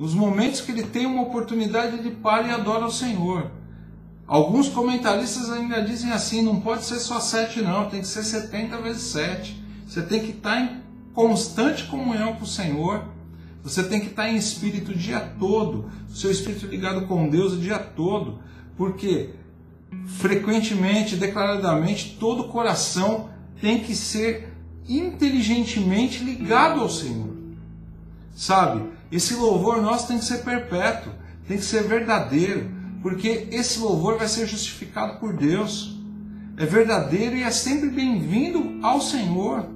os 0.00 0.14
momentos 0.14 0.62
que 0.62 0.72
ele 0.72 0.82
tem 0.82 1.04
uma 1.04 1.20
oportunidade 1.20 2.02
de 2.02 2.10
para 2.10 2.46
e 2.46 2.50
adora 2.50 2.86
o 2.86 2.90
Senhor. 2.90 3.50
Alguns 4.30 4.68
comentaristas 4.68 5.50
ainda 5.50 5.82
dizem 5.82 6.12
assim: 6.12 6.40
não 6.40 6.60
pode 6.60 6.84
ser 6.84 7.00
só 7.00 7.18
sete, 7.18 7.60
não, 7.60 7.90
tem 7.90 8.00
que 8.00 8.06
ser 8.06 8.22
70 8.22 8.76
vezes 8.80 9.02
sete. 9.02 9.60
Você 9.84 10.02
tem 10.02 10.20
que 10.20 10.30
estar 10.30 10.60
em 10.60 10.82
constante 11.12 11.82
comunhão 11.88 12.34
com 12.34 12.44
o 12.44 12.46
Senhor. 12.46 13.06
Você 13.64 13.82
tem 13.82 13.98
que 13.98 14.06
estar 14.06 14.28
em 14.28 14.36
espírito 14.36 14.92
o 14.92 14.94
dia 14.94 15.18
todo, 15.18 15.90
seu 16.08 16.30
espírito 16.30 16.66
ligado 16.66 17.08
com 17.08 17.28
Deus 17.28 17.54
o 17.54 17.58
dia 17.58 17.80
todo, 17.80 18.38
porque 18.76 19.30
frequentemente, 20.06 21.16
declaradamente, 21.16 22.16
todo 22.18 22.44
coração 22.44 23.30
tem 23.60 23.80
que 23.80 23.96
ser 23.96 24.54
inteligentemente 24.88 26.22
ligado 26.22 26.80
ao 26.80 26.88
Senhor. 26.88 27.34
Sabe? 28.32 28.90
Esse 29.10 29.34
louvor 29.34 29.82
nosso 29.82 30.06
tem 30.06 30.20
que 30.20 30.24
ser 30.24 30.44
perpétuo, 30.44 31.12
tem 31.48 31.58
que 31.58 31.64
ser 31.64 31.82
verdadeiro, 31.82 32.79
porque 33.02 33.48
esse 33.50 33.78
louvor 33.78 34.18
vai 34.18 34.28
ser 34.28 34.46
justificado 34.46 35.18
por 35.18 35.32
Deus. 35.32 35.98
É 36.56 36.66
verdadeiro 36.66 37.36
e 37.36 37.42
é 37.42 37.50
sempre 37.50 37.88
bem-vindo 37.88 38.78
ao 38.82 39.00
Senhor. 39.00 39.66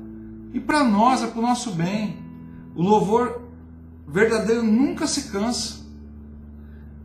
E 0.52 0.60
para 0.60 0.84
nós, 0.84 1.22
é 1.22 1.26
para 1.26 1.38
o 1.38 1.42
nosso 1.42 1.70
bem. 1.72 2.18
O 2.74 2.82
louvor 2.82 3.42
verdadeiro 4.06 4.62
nunca 4.62 5.06
se 5.06 5.30
cansa. 5.30 5.84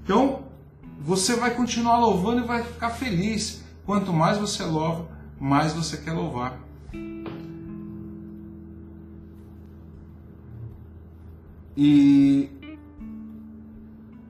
Então, 0.03 0.43
você 0.99 1.35
vai 1.35 1.55
continuar 1.55 1.97
louvando 1.99 2.43
e 2.43 2.47
vai 2.47 2.63
ficar 2.63 2.89
feliz. 2.89 3.63
Quanto 3.85 4.11
mais 4.11 4.37
você 4.37 4.63
louva, 4.63 5.07
mais 5.39 5.73
você 5.73 5.97
quer 5.97 6.11
louvar. 6.11 6.59
E 11.77 12.49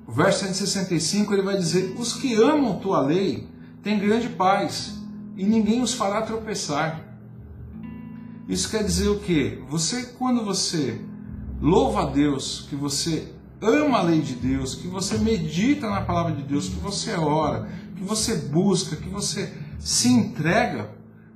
verso 0.09 0.45
165 0.45 1.33
ele 1.33 1.41
vai 1.41 1.57
dizer: 1.57 1.95
Os 1.97 2.13
que 2.13 2.33
amam 2.35 2.79
tua 2.79 3.01
lei 3.01 3.47
têm 3.83 3.99
grande 3.99 4.29
paz, 4.29 4.99
e 5.35 5.45
ninguém 5.45 5.81
os 5.81 5.93
fará 5.93 6.21
tropeçar. 6.21 7.05
Isso 8.47 8.69
quer 8.69 8.83
dizer 8.83 9.09
o 9.09 9.19
quê? 9.19 9.61
Você, 9.69 10.13
quando 10.17 10.43
você 10.43 10.99
louva 11.61 12.01
a 12.01 12.05
Deus, 12.05 12.65
que 12.69 12.75
você 12.75 13.31
ama 13.61 13.99
a 13.99 14.01
lei 14.01 14.21
de 14.21 14.33
Deus, 14.33 14.75
que 14.75 14.87
você 14.87 15.17
medita 15.17 15.89
na 15.89 16.01
palavra 16.01 16.33
de 16.33 16.43
Deus, 16.43 16.69
que 16.69 16.79
você 16.79 17.13
ora, 17.13 17.69
que 17.95 18.03
você 18.03 18.35
busca, 18.35 18.95
que 18.95 19.09
você 19.09 19.53
se 19.77 20.07
entrega 20.07 20.89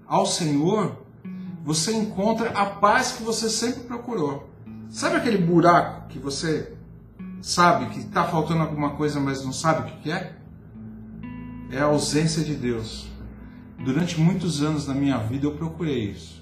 ao 0.08 0.26
Senhor, 0.26 1.04
você 1.64 1.94
encontra 1.94 2.50
a 2.50 2.66
paz 2.66 3.14
que 3.14 3.24
você 3.24 3.50
sempre 3.50 3.84
procurou. 3.84 4.50
Sabe 4.90 5.16
aquele 5.18 5.38
buraco 5.38 6.08
que 6.10 6.20
você 6.20 6.74
sabe 7.44 7.88
que 7.90 8.00
está 8.00 8.24
faltando 8.24 8.62
alguma 8.62 8.92
coisa, 8.92 9.20
mas 9.20 9.44
não 9.44 9.52
sabe 9.52 9.92
o 9.92 9.98
que 9.98 10.10
é? 10.10 10.34
É 11.70 11.80
a 11.80 11.86
ausência 11.86 12.42
de 12.42 12.56
Deus. 12.56 13.12
Durante 13.84 14.20
muitos 14.20 14.64
anos 14.64 14.86
da 14.86 14.94
minha 14.94 15.18
vida 15.18 15.46
eu 15.46 15.52
procurei 15.54 16.10
isso. 16.10 16.42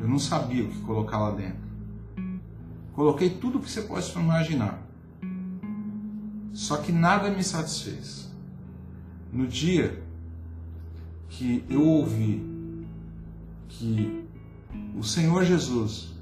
Eu 0.00 0.08
não 0.08 0.20
sabia 0.20 0.62
o 0.62 0.68
que 0.68 0.80
colocar 0.82 1.18
lá 1.18 1.32
dentro. 1.32 1.64
Coloquei 2.92 3.28
tudo 3.28 3.58
o 3.58 3.60
que 3.60 3.68
você 3.68 3.82
pode 3.82 4.08
imaginar. 4.12 4.80
Só 6.52 6.76
que 6.76 6.92
nada 6.92 7.28
me 7.28 7.42
satisfez. 7.42 8.32
No 9.32 9.48
dia 9.48 10.00
que 11.28 11.64
eu 11.68 11.82
ouvi 11.82 12.86
que 13.68 14.24
o 14.96 15.02
Senhor 15.02 15.44
Jesus 15.44 16.14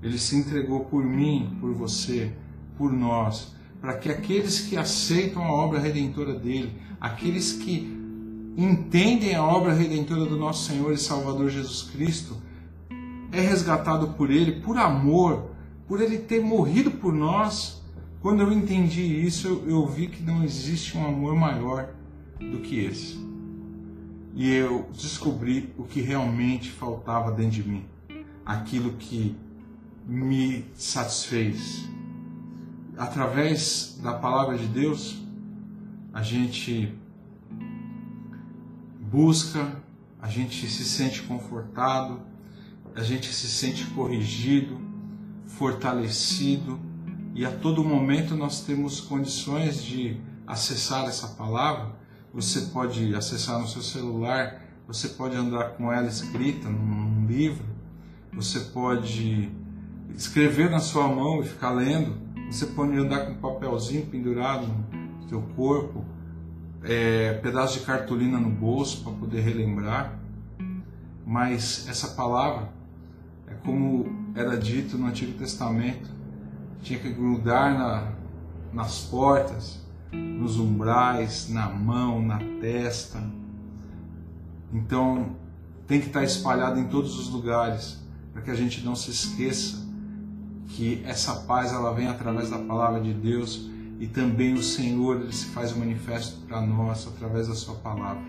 ele 0.00 0.18
se 0.18 0.36
entregou 0.36 0.84
por 0.84 1.04
mim, 1.04 1.56
por 1.60 1.74
você, 1.74 2.32
por 2.80 2.90
nós, 2.90 3.54
para 3.78 3.98
que 3.98 4.08
aqueles 4.08 4.60
que 4.60 4.74
aceitam 4.74 5.44
a 5.44 5.52
obra 5.52 5.78
redentora 5.78 6.32
dele, 6.32 6.72
aqueles 6.98 7.52
que 7.52 7.94
entendem 8.56 9.34
a 9.34 9.44
obra 9.44 9.74
redentora 9.74 10.24
do 10.24 10.38
nosso 10.38 10.64
Senhor 10.66 10.90
e 10.90 10.96
Salvador 10.96 11.50
Jesus 11.50 11.82
Cristo, 11.90 12.38
é 13.30 13.40
resgatado 13.42 14.14
por 14.14 14.30
ele, 14.30 14.62
por 14.62 14.78
amor, 14.78 15.50
por 15.86 16.00
ele 16.00 16.16
ter 16.16 16.42
morrido 16.42 16.90
por 16.90 17.12
nós. 17.12 17.82
Quando 18.22 18.40
eu 18.40 18.50
entendi 18.50 19.02
isso, 19.26 19.62
eu, 19.66 19.86
vi 19.86 20.06
que 20.06 20.22
não 20.22 20.42
existe 20.42 20.96
um 20.96 21.06
amor 21.06 21.36
maior 21.36 21.90
do 22.40 22.60
que 22.60 22.80
esse. 22.80 23.20
E 24.34 24.50
eu 24.50 24.88
descobri 24.90 25.70
o 25.76 25.84
que 25.84 26.00
realmente 26.00 26.70
faltava 26.70 27.30
dentro 27.30 27.62
de 27.62 27.68
mim. 27.68 27.84
Aquilo 28.44 28.92
que 28.92 29.36
me 30.06 30.64
satisfez. 30.74 31.90
Através 33.00 33.98
da 34.02 34.12
palavra 34.12 34.58
de 34.58 34.66
Deus, 34.66 35.16
a 36.12 36.22
gente 36.22 36.94
busca, 39.10 39.74
a 40.20 40.28
gente 40.28 40.68
se 40.68 40.84
sente 40.84 41.22
confortado, 41.22 42.20
a 42.94 43.02
gente 43.02 43.32
se 43.32 43.48
sente 43.48 43.86
corrigido, 43.92 44.78
fortalecido 45.46 46.78
e 47.34 47.42
a 47.46 47.50
todo 47.50 47.82
momento 47.82 48.34
nós 48.34 48.60
temos 48.64 49.00
condições 49.00 49.82
de 49.82 50.20
acessar 50.46 51.06
essa 51.06 51.28
palavra. 51.28 51.96
Você 52.34 52.66
pode 52.66 53.14
acessar 53.14 53.58
no 53.58 53.66
seu 53.66 53.80
celular, 53.80 54.62
você 54.86 55.08
pode 55.08 55.34
andar 55.34 55.70
com 55.70 55.90
ela 55.90 56.06
escrita 56.06 56.68
num 56.68 57.26
livro, 57.26 57.64
você 58.30 58.60
pode 58.60 59.50
escrever 60.14 60.68
na 60.68 60.80
sua 60.80 61.08
mão 61.08 61.40
e 61.40 61.46
ficar 61.46 61.70
lendo. 61.70 62.28
Você 62.50 62.66
pode 62.66 62.96
andar 62.98 63.26
com 63.26 63.32
um 63.32 63.36
papelzinho 63.36 64.06
pendurado 64.06 64.66
no 64.66 65.28
seu 65.28 65.40
corpo, 65.54 66.04
é, 66.82 67.34
pedaço 67.34 67.78
de 67.78 67.86
cartolina 67.86 68.40
no 68.40 68.50
bolso 68.50 69.04
para 69.04 69.12
poder 69.12 69.40
relembrar. 69.40 70.18
Mas 71.24 71.86
essa 71.88 72.08
palavra 72.08 72.68
é 73.46 73.54
como 73.54 74.32
era 74.34 74.56
dito 74.58 74.98
no 74.98 75.06
Antigo 75.06 75.38
Testamento, 75.38 76.10
tinha 76.82 76.98
que 76.98 77.08
grudar 77.10 77.78
na, 77.78 78.12
nas 78.72 78.98
portas, 79.02 79.86
nos 80.12 80.58
umbrais, 80.58 81.48
na 81.48 81.68
mão, 81.68 82.20
na 82.20 82.40
testa. 82.60 83.22
Então 84.72 85.36
tem 85.86 86.00
que 86.00 86.08
estar 86.08 86.24
espalhado 86.24 86.80
em 86.80 86.88
todos 86.88 87.16
os 87.16 87.28
lugares, 87.28 88.04
para 88.32 88.42
que 88.42 88.50
a 88.50 88.56
gente 88.56 88.84
não 88.84 88.96
se 88.96 89.12
esqueça 89.12 89.79
que 90.70 91.02
essa 91.04 91.34
paz 91.34 91.72
ela 91.72 91.92
vem 91.92 92.08
através 92.08 92.50
da 92.50 92.58
palavra 92.58 93.00
de 93.00 93.12
Deus 93.12 93.68
e 93.98 94.06
também 94.06 94.54
o 94.54 94.62
Senhor 94.62 95.20
ele 95.20 95.32
se 95.32 95.46
faz 95.46 95.76
manifesto 95.76 96.40
para 96.46 96.60
nós 96.60 97.06
através 97.06 97.48
da 97.48 97.54
sua 97.54 97.74
palavra. 97.74 98.22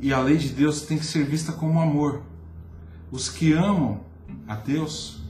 E 0.00 0.12
a 0.12 0.20
lei 0.20 0.36
de 0.36 0.48
Deus 0.48 0.82
tem 0.82 0.98
que 0.98 1.06
ser 1.06 1.24
vista 1.24 1.52
como 1.52 1.80
amor. 1.80 2.22
Os 3.10 3.28
que 3.28 3.52
amam 3.52 4.00
a 4.46 4.56
Deus 4.56 5.20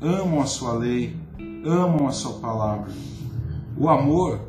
amam 0.00 0.40
a 0.40 0.46
sua 0.46 0.72
lei, 0.72 1.16
amam 1.64 2.08
a 2.08 2.12
sua 2.12 2.40
palavra. 2.40 2.90
O 3.76 3.88
amor 3.88 4.40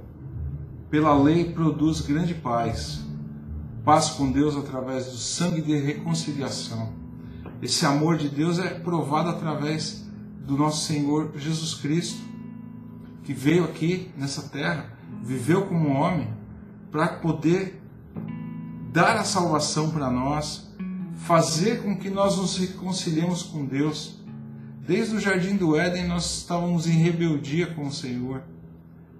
pela 0.89 1.15
lei 1.15 1.45
produz 1.45 2.01
grande 2.01 2.33
paz. 2.33 3.01
Paz 3.85 4.09
com 4.09 4.31
Deus 4.31 4.55
através 4.55 5.07
do 5.07 5.17
sangue 5.17 5.61
de 5.61 5.77
reconciliação. 5.77 6.93
Esse 7.61 7.85
amor 7.85 8.17
de 8.17 8.29
Deus 8.29 8.57
é 8.57 8.69
provado 8.69 9.29
através 9.29 10.02
do 10.43 10.57
nosso 10.57 10.85
Senhor 10.85 11.31
Jesus 11.37 11.73
Cristo, 11.75 12.21
que 13.23 13.33
veio 13.33 13.63
aqui 13.63 14.11
nessa 14.17 14.43
terra, 14.49 14.91
viveu 15.23 15.65
como 15.65 15.89
homem, 15.89 16.27
para 16.91 17.07
poder 17.07 17.81
dar 18.91 19.15
a 19.15 19.23
salvação 19.23 19.89
para 19.89 20.11
nós, 20.11 20.71
fazer 21.15 21.81
com 21.81 21.97
que 21.97 22.09
nós 22.09 22.37
nos 22.37 22.57
reconciliemos 22.57 23.43
com 23.43 23.65
Deus. 23.65 24.19
Desde 24.85 25.15
o 25.15 25.19
jardim 25.19 25.55
do 25.55 25.77
Éden 25.77 26.07
nós 26.07 26.39
estávamos 26.39 26.85
em 26.85 26.91
rebeldia 26.91 27.67
com 27.67 27.87
o 27.87 27.93
Senhor, 27.93 28.43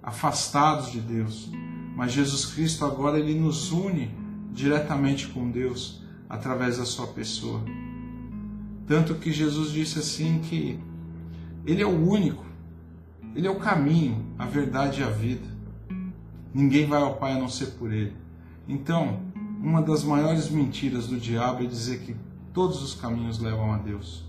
afastados 0.02 0.92
de 0.92 1.00
Deus. 1.00 1.50
Mas 1.96 2.12
Jesus 2.12 2.44
Cristo 2.46 2.84
agora 2.84 3.18
ele 3.18 3.38
nos 3.38 3.72
une 3.72 4.14
diretamente 4.52 5.28
com 5.28 5.50
Deus 5.50 6.02
através 6.28 6.78
da 6.78 6.84
sua 6.84 7.06
pessoa. 7.06 7.62
Tanto 8.86 9.14
que 9.14 9.32
Jesus 9.32 9.72
disse 9.72 9.98
assim 9.98 10.40
que 10.40 10.78
ele 11.66 11.82
é 11.82 11.86
o 11.86 12.08
único, 12.08 12.44
ele 13.34 13.46
é 13.46 13.50
o 13.50 13.58
caminho, 13.58 14.24
a 14.38 14.46
verdade 14.46 15.00
e 15.00 15.04
a 15.04 15.10
vida. 15.10 15.46
Ninguém 16.52 16.86
vai 16.86 17.02
ao 17.02 17.16
Pai 17.16 17.32
a 17.32 17.38
não 17.38 17.48
ser 17.48 17.72
por 17.72 17.92
ele. 17.92 18.12
Então, 18.68 19.20
uma 19.60 19.82
das 19.82 20.04
maiores 20.04 20.48
mentiras 20.50 21.06
do 21.06 21.18
diabo 21.18 21.62
é 21.62 21.66
dizer 21.66 22.00
que 22.00 22.14
todos 22.52 22.82
os 22.82 22.94
caminhos 22.94 23.40
levam 23.40 23.72
a 23.72 23.78
Deus. 23.78 24.24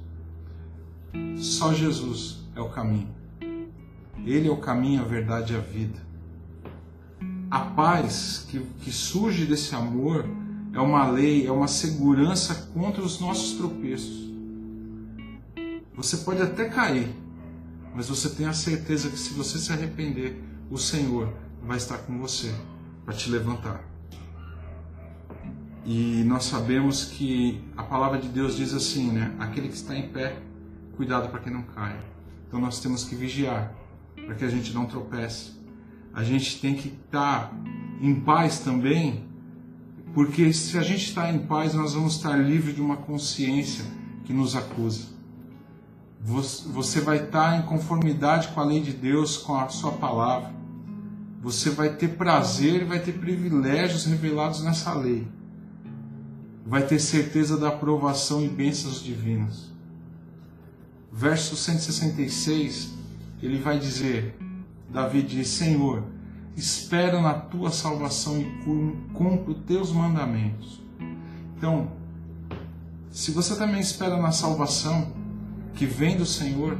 Só 1.35 1.73
Jesus 1.73 2.43
é 2.55 2.61
o 2.61 2.69
caminho. 2.69 3.09
Ele 4.25 4.47
é 4.47 4.51
o 4.51 4.57
caminho, 4.57 5.01
a 5.01 5.05
verdade 5.05 5.53
e 5.53 5.55
a 5.55 5.59
vida. 5.59 5.99
A 7.51 7.59
paz 7.59 8.47
que, 8.49 8.59
que 8.79 8.91
surge 8.91 9.45
desse 9.45 9.75
amor 9.75 10.25
é 10.73 10.79
uma 10.79 11.09
lei, 11.09 11.45
é 11.45 11.51
uma 11.51 11.67
segurança 11.67 12.69
contra 12.73 13.03
os 13.03 13.19
nossos 13.19 13.57
tropeços. 13.57 14.25
Você 15.95 16.17
pode 16.17 16.41
até 16.41 16.67
cair, 16.67 17.15
mas 17.95 18.09
você 18.09 18.29
tem 18.29 18.45
a 18.45 18.53
certeza 18.53 19.09
que 19.09 19.17
se 19.17 19.33
você 19.33 19.57
se 19.57 19.71
arrepender, 19.71 20.43
o 20.69 20.77
Senhor 20.77 21.33
vai 21.63 21.77
estar 21.77 21.97
com 21.99 22.19
você 22.19 22.53
para 23.05 23.13
te 23.13 23.29
levantar. 23.29 23.81
E 25.85 26.23
nós 26.25 26.45
sabemos 26.45 27.05
que 27.05 27.63
a 27.77 27.83
palavra 27.83 28.19
de 28.19 28.27
Deus 28.27 28.57
diz 28.57 28.73
assim, 28.73 29.11
né? 29.11 29.33
Aquele 29.39 29.69
que 29.69 29.75
está 29.75 29.95
em 29.95 30.09
pé, 30.09 30.41
cuidado 30.97 31.29
para 31.29 31.39
que 31.39 31.49
não 31.49 31.61
caia. 31.61 32.03
Então 32.47 32.59
nós 32.59 32.81
temos 32.81 33.05
que 33.05 33.15
vigiar 33.15 33.73
para 34.25 34.35
que 34.35 34.43
a 34.43 34.49
gente 34.49 34.73
não 34.73 34.85
tropece. 34.85 35.53
A 36.13 36.23
gente 36.23 36.59
tem 36.59 36.75
que 36.75 36.89
estar 36.89 37.53
em 38.01 38.19
paz 38.19 38.59
também, 38.59 39.25
porque 40.13 40.51
se 40.51 40.77
a 40.77 40.81
gente 40.81 41.05
está 41.05 41.31
em 41.31 41.39
paz, 41.39 41.73
nós 41.73 41.93
vamos 41.93 42.15
estar 42.15 42.35
livres 42.35 42.75
de 42.75 42.81
uma 42.81 42.97
consciência 42.97 43.85
que 44.25 44.33
nos 44.33 44.55
acusa. 44.55 45.14
Você 46.27 47.01
vai 47.01 47.25
estar 47.25 47.59
em 47.59 47.61
conformidade 47.61 48.47
com 48.49 48.59
a 48.59 48.63
lei 48.63 48.81
de 48.81 48.91
Deus, 48.91 49.37
com 49.37 49.55
a 49.55 49.69
sua 49.69 49.91
palavra. 49.91 50.51
Você 51.41 51.69
vai 51.69 51.89
ter 51.89 52.09
prazer 52.17 52.81
e 52.81 52.85
vai 52.85 52.99
ter 52.99 53.13
privilégios 53.13 54.05
revelados 54.05 54.63
nessa 54.63 54.93
lei 54.93 55.27
vai 56.65 56.81
ter 56.81 56.99
certeza 56.99 57.57
da 57.57 57.67
aprovação 57.67 58.43
e 58.43 58.47
bênçãos 58.47 59.01
divinas. 59.01 59.69
Verso 61.11 61.55
166, 61.55 62.93
ele 63.41 63.59
vai 63.59 63.77
dizer: 63.77 64.37
Davi 64.89 65.21
diz: 65.21 65.47
Senhor, 65.49 66.03
espero 66.57 67.21
na 67.21 67.33
tua 67.33 67.69
salvação 67.69 68.41
e 68.41 68.45
cumpro 69.13 69.53
teus 69.53 69.91
mandamentos. 69.91 70.81
Então, 71.55 71.91
se 73.11 73.31
você 73.31 73.55
também 73.55 73.79
espera 73.79 74.17
na 74.17 74.31
salvação 74.31 75.13
que 75.75 75.85
vem 75.85 76.15
do 76.15 76.25
Senhor, 76.25 76.77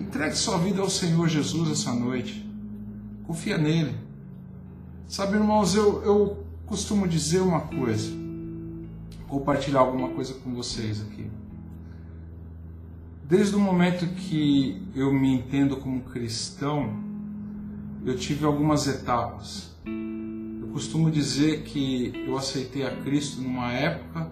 entregue 0.00 0.36
sua 0.36 0.58
vida 0.58 0.80
ao 0.80 0.88
Senhor 0.88 1.28
Jesus 1.28 1.70
essa 1.70 1.92
noite. 1.92 2.48
Confia 3.24 3.58
nele. 3.58 3.94
Sabe, 5.08 5.36
irmãos, 5.36 5.74
eu, 5.74 6.02
eu 6.02 6.46
costumo 6.66 7.06
dizer 7.06 7.40
uma 7.40 7.60
coisa, 7.62 8.12
compartilhar 9.28 9.80
alguma 9.80 10.08
coisa 10.10 10.34
com 10.34 10.54
vocês 10.54 11.00
aqui. 11.00 11.28
Desde 13.24 13.56
o 13.56 13.58
momento 13.58 14.06
que 14.06 14.80
eu 14.94 15.12
me 15.12 15.34
entendo 15.34 15.78
como 15.78 16.00
cristão, 16.02 17.02
eu 18.04 18.16
tive 18.16 18.44
algumas 18.44 18.86
etapas. 18.86 19.74
Eu 19.84 20.68
costumo 20.68 21.10
dizer 21.10 21.62
que 21.64 22.24
eu 22.26 22.38
aceitei 22.38 22.86
a 22.86 22.96
Cristo 22.98 23.40
numa 23.40 23.72
época 23.72 24.30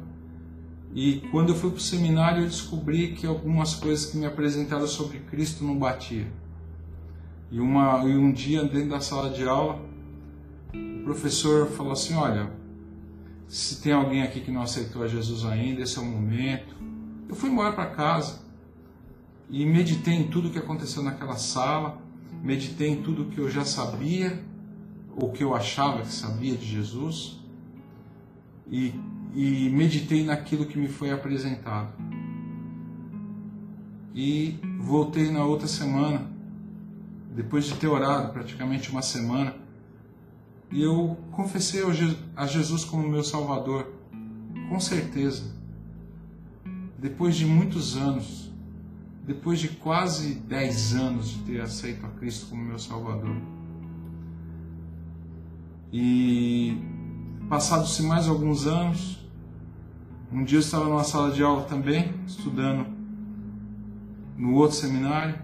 e 0.95 1.21
quando 1.33 1.51
eu 1.51 1.57
fui 1.57 1.71
para 1.71 1.79
o 1.79 1.83
seminário 1.83 2.43
eu 2.43 2.47
descobri 2.47 3.15
que 3.15 3.27
algumas 3.27 3.75
coisas 3.75 4.07
que 4.07 4.17
me 4.17 4.27
apresentaram 4.27 4.87
sobre 4.87 5.19
Cristo 5.19 5.65
não 5.65 5.77
batiam. 5.77 6.29
E, 7.51 7.61
uma, 7.61 8.05
e 8.05 8.17
um 8.17 8.33
dia 8.33 8.63
dentro 8.65 8.91
da 8.91 9.01
sala 9.01 9.31
de 9.31 9.45
aula 9.45 9.81
o 10.73 11.05
professor 11.05 11.67
falou 11.67 11.93
assim: 11.93 12.15
Olha, 12.15 12.51
se 13.47 13.83
tem 13.83 13.93
alguém 13.93 14.23
aqui 14.23 14.41
que 14.41 14.51
não 14.51 14.63
aceitou 14.63 15.03
a 15.03 15.07
Jesus 15.07 15.45
ainda, 15.45 15.83
esse 15.83 15.99
é 15.99 16.01
o 16.01 16.05
momento. 16.05 16.75
Eu 17.29 17.35
fui 17.35 17.51
embora 17.51 17.73
para 17.73 17.87
casa 17.91 18.41
e 19.51 19.67
meditei 19.67 20.15
em 20.15 20.29
tudo 20.29 20.51
que 20.51 20.59
aconteceu 20.59 21.03
naquela 21.03 21.37
sala, 21.37 21.99
meditei 22.43 22.89
em 22.89 23.03
tudo 23.03 23.27
que 23.27 23.39
eu 23.39 23.51
já 23.51 23.65
sabia, 23.65 24.43
ou 25.15 25.31
que 25.31 25.45
eu 25.45 25.55
achava 25.55 26.01
que 26.01 26.13
sabia 26.13 26.57
de 26.57 26.65
Jesus, 26.65 27.39
e, 28.67 28.95
e 29.35 29.69
meditei 29.71 30.25
naquilo 30.25 30.65
que 30.65 30.79
me 30.79 30.89
foi 30.89 31.11
apresentado. 31.11 31.93
E 34.15 34.61
voltei 34.79 35.31
na 35.31 35.45
outra 35.45 35.67
semana, 35.67 36.31
depois 37.35 37.65
de 37.65 37.75
ter 37.75 37.89
orado 37.89 38.33
praticamente 38.33 38.91
uma 38.91 39.03
semana, 39.03 39.57
e 40.71 40.83
eu 40.83 41.19
confessei 41.33 41.83
a 42.37 42.47
Jesus 42.47 42.85
como 42.85 43.09
meu 43.09 43.25
Salvador, 43.25 43.93
com 44.69 44.79
certeza. 44.79 45.53
Depois 46.99 47.35
de 47.35 47.45
muitos 47.45 47.97
anos, 47.97 48.53
depois 49.27 49.59
de 49.59 49.69
quase 49.69 50.35
10 50.35 50.95
anos 50.95 51.29
de 51.29 51.39
ter 51.41 51.61
aceito 51.61 52.07
a 52.07 52.09
Cristo 52.11 52.47
como 52.51 52.63
meu 52.63 52.79
Salvador. 52.79 53.37
E 55.93 56.79
passados-se 57.49 58.03
mais 58.03 58.29
alguns 58.29 58.67
anos, 58.67 59.24
um 60.35 60.43
dia 60.43 60.59
eu 60.59 60.61
estava 60.61 60.87
numa 60.87 61.05
sala 61.05 61.31
de 61.31 61.45
aula 61.45 61.63
também, 61.63 62.13
estudando 62.27 62.87
no 64.37 64.55
outro 64.55 64.77
seminário. 64.77 65.39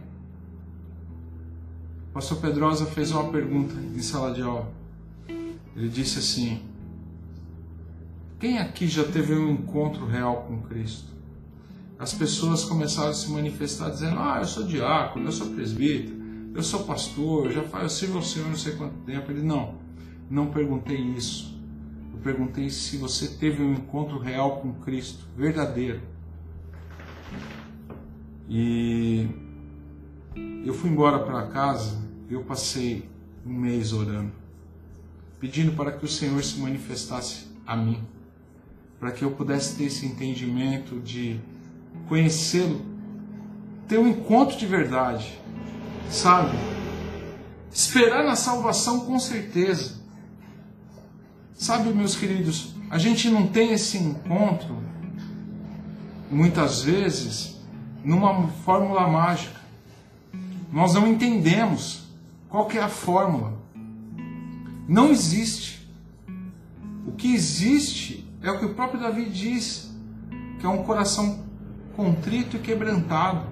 O 2.09 2.13
pastor 2.13 2.39
Pedrosa 2.39 2.87
fez 2.87 3.13
uma 3.13 3.31
pergunta 3.31 3.73
em 3.73 4.03
sala 4.03 4.35
de 4.35 4.43
aula. 4.43 4.69
Ele 5.77 5.89
disse 5.89 6.19
assim: 6.19 6.61
Quem 8.41 8.59
aqui 8.59 8.89
já 8.89 9.05
teve 9.05 9.33
um 9.33 9.53
encontro 9.53 10.05
real 10.07 10.43
com 10.49 10.61
Cristo? 10.63 11.09
As 11.97 12.13
pessoas 12.13 12.65
começaram 12.65 13.11
a 13.11 13.15
se 13.15 13.31
manifestar 13.31 13.91
dizendo: 13.91 14.19
Ah, 14.19 14.39
eu 14.41 14.45
sou 14.45 14.65
diácono, 14.65 15.27
eu 15.27 15.33
sou 15.33 15.51
presbítero, 15.51 16.21
eu 16.53 16.65
sou 16.65 16.83
pastor, 16.83 17.47
eu 17.47 17.53
já 17.53 17.63
faço, 17.63 17.85
eu 17.85 17.91
sirvo 17.91 18.17
ao 18.17 18.25
Senhor 18.25 18.49
não 18.49 18.57
sei 18.57 18.75
quanto 18.75 18.97
tempo. 19.05 19.31
Ele 19.31 19.43
não, 19.43 19.77
não 20.29 20.49
perguntei 20.49 20.97
isso. 20.97 21.60
Eu 22.21 22.23
perguntei 22.23 22.69
se 22.69 22.99
você 22.99 23.27
teve 23.27 23.63
um 23.63 23.73
encontro 23.73 24.19
real 24.19 24.61
com 24.61 24.75
Cristo, 24.75 25.25
verdadeiro. 25.35 26.03
E 28.47 29.27
eu 30.67 30.75
fui 30.75 30.91
embora 30.91 31.21
para 31.21 31.47
casa, 31.47 31.97
eu 32.29 32.45
passei 32.45 33.09
um 33.47 33.55
mês 33.55 33.95
orando 33.95 34.33
pedindo 35.41 35.73
para 35.73 35.93
que 35.93 36.05
o 36.05 36.09
Senhor 36.09 36.45
se 36.45 36.59
manifestasse 36.59 37.47
a 37.67 37.75
mim, 37.75 38.07
para 38.99 39.11
que 39.11 39.25
eu 39.25 39.31
pudesse 39.31 39.75
ter 39.77 39.85
esse 39.85 40.05
entendimento 40.05 41.01
de 41.01 41.41
conhecê-lo, 42.07 42.85
ter 43.89 43.99
um 43.99 44.09
encontro 44.09 44.59
de 44.59 44.67
verdade, 44.67 45.41
sabe? 46.11 46.55
Esperar 47.73 48.23
na 48.23 48.37
salvação 48.37 49.07
com 49.07 49.19
certeza. 49.19 50.00
Sabe, 51.61 51.93
meus 51.93 52.17
queridos, 52.17 52.75
a 52.89 52.97
gente 52.97 53.29
não 53.29 53.47
tem 53.47 53.75
esse 53.75 53.99
encontro, 53.99 54.79
muitas 56.31 56.81
vezes, 56.81 57.61
numa 58.03 58.49
fórmula 58.65 59.07
mágica. 59.07 59.61
Nós 60.73 60.95
não 60.95 61.07
entendemos 61.07 62.05
qual 62.49 62.67
é 62.71 62.79
a 62.79 62.89
fórmula. 62.89 63.59
Não 64.89 65.11
existe. 65.11 65.87
O 67.07 67.13
que 67.13 67.35
existe 67.35 68.27
é 68.41 68.51
o 68.51 68.59
que 68.59 68.65
o 68.65 68.73
próprio 68.73 68.99
Davi 68.99 69.29
diz, 69.29 69.95
que 70.59 70.65
é 70.65 70.69
um 70.71 70.83
coração 70.83 71.45
contrito 71.95 72.57
e 72.57 72.61
quebrantado. 72.61 73.45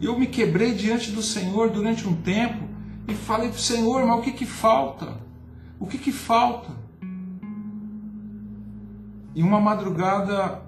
Eu 0.00 0.16
me 0.16 0.28
quebrei 0.28 0.72
diante 0.72 1.10
do 1.10 1.20
Senhor 1.20 1.68
durante 1.70 2.06
um 2.06 2.14
tempo 2.14 2.62
e 3.08 3.14
falei 3.14 3.48
para 3.48 3.58
o 3.58 3.60
Senhor, 3.60 4.06
mas 4.06 4.20
o 4.20 4.22
que 4.22 4.30
que 4.30 4.46
falta? 4.46 5.20
O 5.80 5.86
que 5.88 5.98
que 5.98 6.12
falta? 6.12 6.80
E 9.34 9.42
uma 9.42 9.60
madrugada 9.60 10.62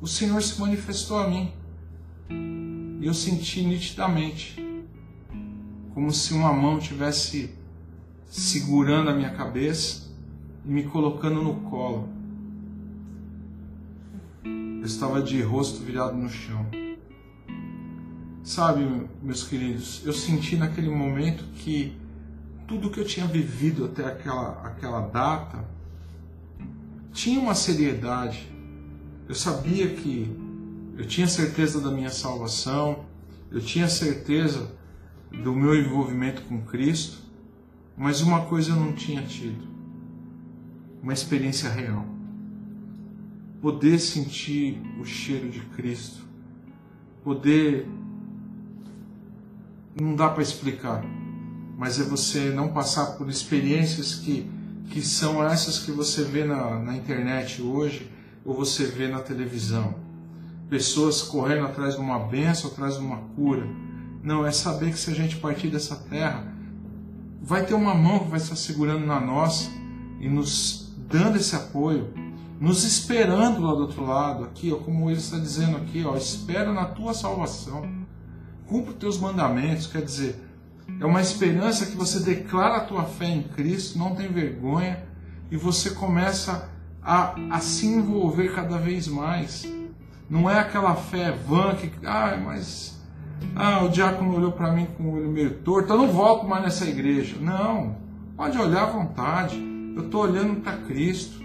o 0.00 0.06
Senhor 0.06 0.42
se 0.42 0.60
manifestou 0.60 1.18
a 1.18 1.28
mim. 1.28 1.52
E 3.00 3.06
eu 3.06 3.14
senti 3.14 3.64
nitidamente 3.64 4.60
como 5.94 6.10
se 6.10 6.34
uma 6.34 6.52
mão 6.52 6.78
tivesse 6.78 7.54
segurando 8.26 9.10
a 9.10 9.14
minha 9.14 9.30
cabeça 9.30 10.10
e 10.64 10.68
me 10.68 10.84
colocando 10.84 11.42
no 11.42 11.54
colo. 11.70 12.08
Eu 14.44 14.86
estava 14.86 15.22
de 15.22 15.40
rosto 15.42 15.82
virado 15.84 16.16
no 16.16 16.28
chão. 16.28 16.66
Sabe, 18.42 19.08
meus 19.22 19.44
queridos, 19.44 20.02
eu 20.04 20.12
senti 20.12 20.56
naquele 20.56 20.90
momento 20.90 21.44
que 21.54 21.96
tudo 22.66 22.90
que 22.90 22.98
eu 22.98 23.04
tinha 23.04 23.26
vivido 23.26 23.84
até 23.84 24.04
aquela, 24.04 24.66
aquela 24.66 25.00
data 25.02 25.64
tinha 27.12 27.40
uma 27.40 27.54
seriedade. 27.54 28.50
Eu 29.28 29.34
sabia 29.34 29.94
que 29.94 30.34
eu 30.96 31.06
tinha 31.06 31.26
certeza 31.26 31.80
da 31.80 31.90
minha 31.90 32.10
salvação, 32.10 33.04
eu 33.50 33.60
tinha 33.60 33.88
certeza 33.88 34.70
do 35.30 35.54
meu 35.54 35.74
envolvimento 35.74 36.42
com 36.42 36.62
Cristo, 36.62 37.18
mas 37.96 38.20
uma 38.20 38.46
coisa 38.46 38.72
eu 38.72 38.76
não 38.76 38.92
tinha 38.92 39.22
tido: 39.22 39.66
uma 41.02 41.12
experiência 41.12 41.68
real. 41.68 42.06
Poder 43.60 43.98
sentir 44.00 44.82
o 45.00 45.04
cheiro 45.04 45.48
de 45.48 45.60
Cristo, 45.60 46.22
poder. 47.22 47.86
Não 50.00 50.16
dá 50.16 50.30
para 50.30 50.42
explicar, 50.42 51.04
mas 51.76 52.00
é 52.00 52.02
você 52.02 52.50
não 52.50 52.72
passar 52.72 53.18
por 53.18 53.28
experiências 53.28 54.14
que 54.14 54.50
que 54.92 55.00
são 55.00 55.42
essas 55.42 55.78
que 55.78 55.90
você 55.90 56.22
vê 56.22 56.44
na, 56.44 56.78
na 56.78 56.94
internet 56.94 57.62
hoje 57.62 58.12
ou 58.44 58.54
você 58.54 58.84
vê 58.84 59.08
na 59.08 59.20
televisão. 59.20 59.94
Pessoas 60.68 61.22
correndo 61.22 61.64
atrás 61.64 61.94
de 61.94 62.00
uma 62.00 62.18
benção, 62.18 62.70
atrás 62.70 62.98
de 62.98 63.00
uma 63.00 63.16
cura. 63.34 63.66
Não, 64.22 64.46
é 64.46 64.52
saber 64.52 64.90
que 64.90 64.98
se 64.98 65.10
a 65.10 65.14
gente 65.14 65.36
partir 65.36 65.68
dessa 65.68 65.96
terra, 65.96 66.46
vai 67.40 67.64
ter 67.64 67.72
uma 67.72 67.94
mão 67.94 68.18
que 68.18 68.28
vai 68.28 68.38
estar 68.38 68.54
segurando 68.54 69.06
na 69.06 69.18
nossa 69.18 69.70
e 70.20 70.28
nos 70.28 70.92
dando 71.08 71.36
esse 71.36 71.56
apoio, 71.56 72.12
nos 72.60 72.84
esperando 72.84 73.62
lá 73.62 73.72
do 73.72 73.80
outro 73.80 74.04
lado, 74.04 74.44
aqui, 74.44 74.72
ó, 74.72 74.76
como 74.76 75.08
ele 75.08 75.18
está 75.18 75.38
dizendo 75.38 75.78
aqui, 75.78 76.04
ó, 76.04 76.16
espera 76.16 76.70
na 76.70 76.84
tua 76.84 77.14
salvação. 77.14 77.90
Cumpre 78.66 78.90
os 78.90 78.98
teus 78.98 79.18
mandamentos, 79.18 79.86
quer 79.86 80.02
dizer, 80.02 80.38
é 81.00 81.06
uma 81.06 81.20
esperança 81.20 81.86
que 81.86 81.96
você 81.96 82.20
declara 82.20 82.76
a 82.76 82.80
tua 82.80 83.04
fé 83.04 83.26
em 83.26 83.42
Cristo, 83.42 83.98
não 83.98 84.14
tem 84.14 84.28
vergonha, 84.28 85.02
e 85.50 85.56
você 85.56 85.90
começa 85.90 86.70
a, 87.02 87.34
a 87.50 87.58
se 87.60 87.86
envolver 87.86 88.54
cada 88.54 88.78
vez 88.78 89.08
mais. 89.08 89.66
Não 90.30 90.48
é 90.48 90.58
aquela 90.58 90.94
fé 90.94 91.32
vã 91.32 91.74
que, 91.74 91.90
ah, 92.06 92.38
mas 92.42 93.02
ah, 93.54 93.84
o 93.84 93.88
diácono 93.88 94.36
olhou 94.36 94.52
para 94.52 94.72
mim 94.72 94.86
com 94.96 95.04
o 95.04 95.14
olho 95.14 95.28
meio 95.28 95.54
torto, 95.58 95.92
eu 95.92 95.98
não 95.98 96.08
volto 96.08 96.46
mais 96.46 96.62
nessa 96.62 96.86
igreja. 96.86 97.36
Não, 97.40 97.96
pode 98.36 98.56
olhar 98.58 98.84
à 98.84 98.86
vontade. 98.86 99.56
Eu 99.94 100.04
estou 100.04 100.22
olhando 100.22 100.60
para 100.60 100.76
Cristo. 100.78 101.42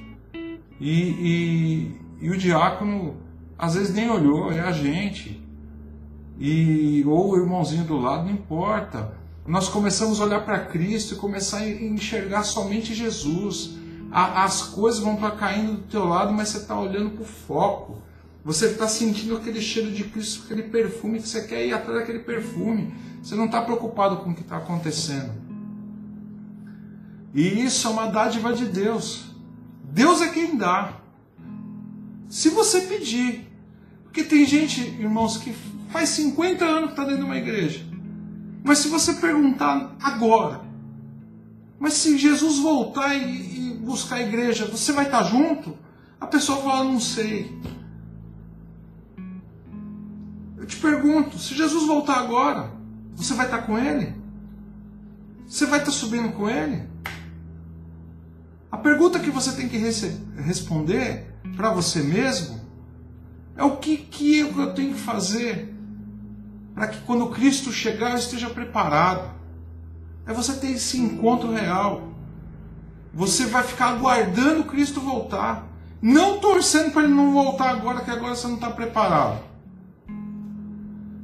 E, 0.79 0.91
e, 0.91 2.01
e, 2.21 2.29
o 2.29 2.37
diácono 2.37 3.17
às 3.57 3.73
vezes 3.73 3.93
nem 3.93 4.09
olhou, 4.09 4.51
é 4.51 4.61
a 4.61 4.71
gente. 4.71 5.43
E, 6.39 7.03
ou 7.07 7.31
o 7.31 7.37
irmãozinho 7.37 7.83
do 7.83 7.97
lado, 7.97 8.25
não 8.25 8.31
importa 8.31 9.11
nós 9.47 9.69
começamos 9.69 10.19
a 10.19 10.25
olhar 10.25 10.41
para 10.43 10.59
Cristo 10.59 11.13
e 11.13 11.17
começar 11.17 11.59
a 11.59 11.69
enxergar 11.69 12.43
somente 12.43 12.93
Jesus. 12.93 13.77
As 14.11 14.61
coisas 14.61 14.99
vão 14.99 15.15
estar 15.15 15.31
caindo 15.31 15.77
do 15.77 15.83
teu 15.83 16.03
lado, 16.03 16.33
mas 16.33 16.49
você 16.49 16.57
está 16.57 16.77
olhando 16.77 17.11
para 17.11 17.21
o 17.21 17.25
foco. 17.25 18.01
Você 18.43 18.67
está 18.67 18.89
sentindo 18.89 19.37
aquele 19.37 19.61
cheiro 19.61 19.89
de 19.91 20.03
Cristo, 20.03 20.43
aquele 20.43 20.63
perfume 20.63 21.21
que 21.21 21.29
você 21.29 21.47
quer 21.47 21.65
ir 21.65 21.73
atrás 21.73 21.99
daquele 21.99 22.19
perfume. 22.19 22.93
Você 23.23 23.35
não 23.35 23.45
está 23.45 23.61
preocupado 23.61 24.17
com 24.17 24.31
o 24.31 24.35
que 24.35 24.41
está 24.41 24.57
acontecendo. 24.57 25.31
E 27.33 27.63
isso 27.63 27.87
é 27.87 27.91
uma 27.91 28.07
dádiva 28.07 28.51
de 28.51 28.65
Deus. 28.65 29.31
Deus 29.83 30.21
é 30.21 30.27
quem 30.27 30.57
dá. 30.57 30.99
Se 32.27 32.49
você 32.49 32.81
pedir. 32.81 33.47
Porque 34.03 34.23
tem 34.23 34.45
gente, 34.45 34.81
irmãos, 34.81 35.37
que 35.37 35.55
faz 35.89 36.09
50 36.09 36.65
anos 36.65 36.85
que 36.85 36.91
está 36.91 37.03
dentro 37.03 37.19
de 37.19 37.25
uma 37.25 37.37
igreja. 37.37 37.86
Mas 38.63 38.79
se 38.79 38.89
você 38.89 39.13
perguntar 39.13 39.95
agora, 40.01 40.61
mas 41.79 41.93
se 41.93 42.17
Jesus 42.17 42.59
voltar 42.59 43.15
e, 43.15 43.71
e 43.71 43.73
buscar 43.75 44.17
a 44.17 44.21
igreja, 44.21 44.65
você 44.65 44.91
vai 44.91 45.05
estar 45.05 45.23
junto? 45.23 45.77
A 46.19 46.25
pessoa 46.25 46.61
fala, 46.61 46.83
não 46.83 46.99
sei. 46.99 47.55
Eu 50.57 50.65
te 50.65 50.77
pergunto, 50.77 51.37
se 51.37 51.53
Jesus 51.53 51.85
voltar 51.85 52.17
agora, 52.17 52.71
você 53.15 53.33
vai 53.33 53.45
estar 53.45 53.59
com 53.59 53.77
ele? 53.77 54.13
Você 55.47 55.65
vai 55.65 55.79
estar 55.79 55.91
subindo 55.91 56.31
com 56.33 56.49
ele? 56.49 56.83
A 58.71 58.77
pergunta 58.77 59.19
que 59.19 59.29
você 59.29 59.53
tem 59.53 59.69
que 59.69 59.77
responder 59.77 61.33
para 61.55 61.71
você 61.71 62.01
mesmo 62.03 62.59
é 63.55 63.63
o 63.63 63.77
que, 63.77 63.97
que 63.97 64.39
eu 64.39 64.73
tenho 64.73 64.93
que 64.93 64.99
fazer 64.99 65.73
para 66.77 66.89
que 66.89 66.99
quando 67.01 67.25
Cristo 67.29 67.71
chegar 67.71 68.15
esteja 68.15 68.51
preparado. 68.51 69.31
É 70.27 70.31
você 70.31 70.53
ter 70.53 70.67
esse 70.67 70.99
encontro 70.99 71.51
real. 71.51 72.09
Você 73.11 73.47
vai 73.47 73.63
ficar 73.63 73.87
aguardando 73.93 74.63
Cristo 74.65 75.01
voltar. 75.01 75.67
Não 75.99 76.37
torcendo 76.37 76.91
para 76.91 77.05
ele 77.05 77.15
não 77.15 77.33
voltar 77.33 77.71
agora, 77.71 78.01
que 78.01 78.11
agora 78.11 78.35
você 78.35 78.45
não 78.45 78.55
está 78.55 78.69
preparado. 78.69 79.39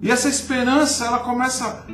E 0.02 0.10
essa 0.10 0.28
esperança, 0.28 1.06
ela 1.06 1.20
começa 1.20 1.86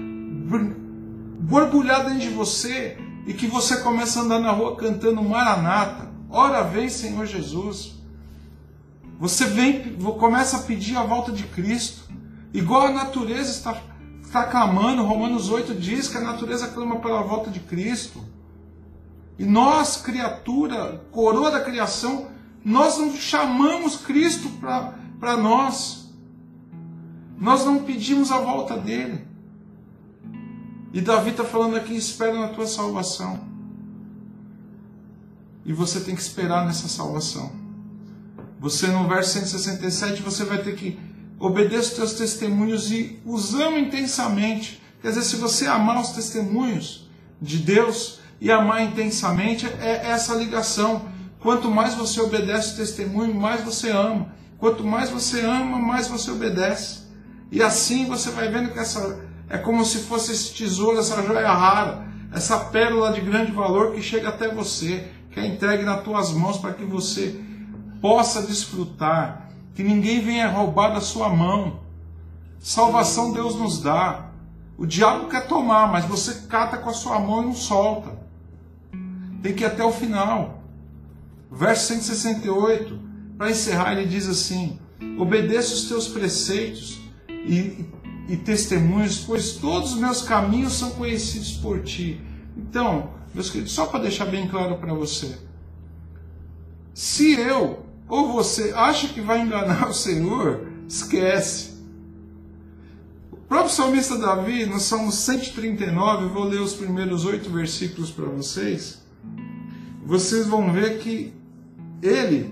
borbulhar 1.41 2.05
dentro 2.05 2.19
de 2.19 2.29
você 2.29 2.97
e 3.27 3.33
que 3.33 3.45
você 3.45 3.81
começa 3.81 4.21
a 4.21 4.23
andar 4.23 4.39
na 4.39 4.51
rua 4.51 4.77
cantando 4.77 5.21
Maranata. 5.21 6.09
Ora 6.29 6.63
vem, 6.63 6.87
Senhor 6.87 7.25
Jesus. 7.25 7.99
Você 9.19 9.43
vem, 9.43 9.97
começa 10.17 10.55
a 10.55 10.61
pedir 10.61 10.95
a 10.95 11.03
volta 11.03 11.33
de 11.33 11.43
Cristo. 11.43 12.09
Igual 12.53 12.87
a 12.87 12.91
natureza 12.91 13.51
está, 13.51 13.81
está 14.21 14.45
clamando, 14.45 15.03
Romanos 15.03 15.49
8 15.49 15.75
diz 15.75 16.07
que 16.07 16.17
a 16.17 16.21
natureza 16.21 16.67
clama 16.67 16.97
pela 16.97 17.21
volta 17.21 17.49
de 17.49 17.59
Cristo. 17.59 18.23
E 19.37 19.45
nós, 19.45 19.97
criatura, 19.97 21.01
coroa 21.11 21.51
da 21.51 21.61
criação, 21.61 22.27
nós 22.63 22.97
não 22.97 23.15
chamamos 23.15 23.97
Cristo 23.97 24.49
para 25.19 25.37
nós. 25.37 26.09
Nós 27.37 27.63
não 27.65 27.83
pedimos 27.83 28.31
a 28.31 28.39
volta 28.39 28.75
dele. 28.75 29.25
E 30.91 30.99
Davi 30.99 31.29
está 31.29 31.43
falando 31.43 31.77
aqui: 31.77 31.95
espera 31.95 32.37
na 32.37 32.49
tua 32.49 32.67
salvação. 32.67 33.47
E 35.63 35.71
você 35.71 36.01
tem 36.01 36.15
que 36.15 36.21
esperar 36.21 36.65
nessa 36.65 36.87
salvação. 36.87 37.51
Você, 38.59 38.87
no 38.87 39.07
verso 39.07 39.33
167, 39.33 40.21
você 40.21 40.43
vai 40.43 40.57
ter 40.57 40.75
que 40.75 40.99
obedeça 41.39 41.89
os 41.89 41.93
teus 41.93 42.13
testemunhos 42.13 42.91
e 42.91 43.19
os 43.25 43.53
ama 43.53 43.79
intensamente. 43.79 44.81
Quer 45.01 45.09
dizer, 45.09 45.23
se 45.23 45.37
você 45.37 45.65
amar 45.65 45.99
os 46.01 46.09
testemunhos 46.09 47.09
de 47.41 47.57
Deus 47.57 48.19
e 48.41 48.51
amar 48.51 48.83
intensamente, 48.83 49.65
é 49.65 50.09
essa 50.09 50.35
ligação. 50.35 51.07
Quanto 51.39 51.71
mais 51.71 51.93
você 51.93 52.19
obedece 52.19 52.73
o 52.73 52.77
testemunho, 52.77 53.33
mais 53.33 53.63
você 53.63 53.89
ama. 53.89 54.33
Quanto 54.57 54.83
mais 54.83 55.09
você 55.09 55.39
ama, 55.39 55.79
mais 55.79 56.07
você 56.07 56.29
obedece. 56.29 57.03
E 57.49 57.63
assim 57.63 58.05
você 58.05 58.29
vai 58.31 58.49
vendo 58.49 58.71
que 58.71 58.79
essa 58.79 59.19
é 59.49 59.57
como 59.57 59.83
se 59.83 59.99
fosse 59.99 60.31
esse 60.31 60.53
tesouro, 60.53 60.99
essa 60.99 61.23
joia 61.23 61.51
rara, 61.51 62.05
essa 62.31 62.59
pérola 62.59 63.11
de 63.11 63.21
grande 63.21 63.51
valor 63.51 63.93
que 63.93 64.01
chega 64.01 64.29
até 64.29 64.47
você, 64.47 65.07
que 65.31 65.39
é 65.39 65.47
entregue 65.47 65.83
nas 65.83 66.03
tuas 66.03 66.31
mãos 66.31 66.57
para 66.57 66.73
que 66.73 66.85
você 66.85 67.39
possa 67.99 68.43
desfrutar 68.43 69.48
que 69.79 69.83
ninguém 69.83 70.19
venha 70.19 70.49
roubar 70.49 70.89
da 70.89 70.99
sua 70.99 71.29
mão. 71.29 71.79
Salvação 72.59 73.31
Deus 73.31 73.55
nos 73.55 73.81
dá. 73.81 74.29
O 74.77 74.85
diabo 74.85 75.29
quer 75.29 75.47
tomar, 75.47 75.89
mas 75.89 76.03
você 76.03 76.47
cata 76.49 76.75
com 76.75 76.89
a 76.89 76.93
sua 76.93 77.17
mão 77.17 77.43
e 77.43 77.45
não 77.45 77.55
solta. 77.55 78.11
Tem 79.41 79.55
que 79.55 79.63
ir 79.63 79.67
até 79.67 79.81
o 79.81 79.93
final. 79.93 80.61
Verso 81.49 81.93
168, 81.93 82.99
para 83.37 83.51
encerrar, 83.51 83.93
ele 83.93 84.05
diz 84.05 84.27
assim: 84.27 84.77
Obedeça 85.17 85.73
os 85.73 85.85
teus 85.85 86.09
preceitos 86.09 86.99
e, 87.29 87.85
e 88.27 88.35
testemunhos, 88.35 89.19
pois 89.19 89.53
todos 89.53 89.93
os 89.93 89.97
meus 89.97 90.21
caminhos 90.21 90.73
são 90.73 90.91
conhecidos 90.91 91.53
por 91.53 91.83
ti. 91.83 92.19
Então, 92.57 93.11
meus 93.33 93.49
queridos, 93.49 93.71
só 93.71 93.85
para 93.85 94.01
deixar 94.01 94.25
bem 94.25 94.45
claro 94.45 94.75
para 94.75 94.93
você: 94.93 95.39
se 96.93 97.31
eu 97.39 97.87
ou 98.09 98.33
você 98.33 98.73
acha 98.75 99.07
que 99.07 99.21
vai 99.21 99.41
enganar 99.41 99.87
o 99.87 99.93
Senhor, 99.93 100.67
esquece. 100.87 101.69
O 103.31 103.37
próprio 103.37 103.73
salmista 103.73 104.17
Davi, 104.17 104.65
no 104.65 104.79
Salmo 104.79 105.11
139, 105.11 106.23
eu 106.23 106.29
vou 106.29 106.43
ler 106.43 106.59
os 106.59 106.73
primeiros 106.73 107.23
oito 107.23 107.49
versículos 107.49 108.09
para 108.09 108.25
vocês. 108.25 108.99
Vocês 110.05 110.47
vão 110.47 110.73
ver 110.73 110.97
que 110.99 111.33
ele 112.01 112.51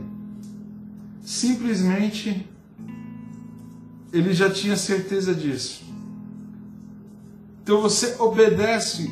simplesmente 1.24 2.48
ele 4.14 4.34
já 4.34 4.50
tinha 4.50 4.78
certeza 4.78 5.34
disso. 5.34 5.84
Então 7.64 7.82
você 7.82 8.16
obedece 8.20 9.12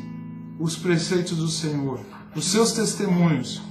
os 0.60 0.76
preceitos 0.76 1.38
do 1.38 1.48
Senhor, 1.48 2.00
os 2.36 2.46
seus 2.46 2.72
testemunhos, 2.72 3.62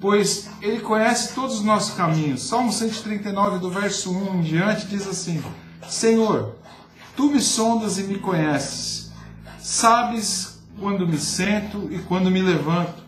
pois 0.00 0.48
Ele 0.60 0.80
conhece 0.80 1.34
todos 1.34 1.56
os 1.56 1.64
nossos 1.64 1.94
caminhos. 1.94 2.42
Salmo 2.42 2.72
139, 2.72 3.58
do 3.58 3.70
verso 3.70 4.12
1 4.12 4.36
em 4.36 4.42
diante, 4.42 4.86
diz 4.86 5.06
assim: 5.06 5.42
Senhor, 5.88 6.56
tu 7.16 7.30
me 7.30 7.40
sondas 7.40 7.98
e 7.98 8.04
me 8.04 8.18
conheces, 8.18 9.10
sabes 9.58 10.60
quando 10.78 11.06
me 11.06 11.18
sento 11.18 11.88
e 11.90 11.98
quando 11.98 12.30
me 12.30 12.40
levanto, 12.40 13.02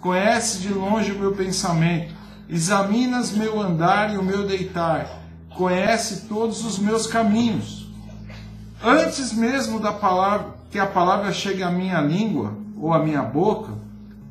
conheces 0.00 0.60
de 0.60 0.72
longe 0.72 1.12
o 1.12 1.18
meu 1.18 1.32
pensamento, 1.32 2.14
examinas 2.48 3.30
meu 3.30 3.60
andar 3.60 4.12
e 4.12 4.16
o 4.16 4.22
meu 4.22 4.46
deitar, 4.46 5.20
conhece 5.54 6.26
todos 6.28 6.64
os 6.64 6.78
meus 6.78 7.06
caminhos. 7.06 7.90
Antes 8.82 9.32
mesmo 9.32 9.78
da 9.78 9.92
palavra 9.92 10.58
que 10.70 10.78
a 10.78 10.86
palavra 10.86 11.32
chegue 11.32 11.62
à 11.62 11.70
minha 11.70 12.00
língua 12.00 12.56
ou 12.80 12.94
à 12.94 12.98
minha 12.98 13.22
boca, 13.22 13.72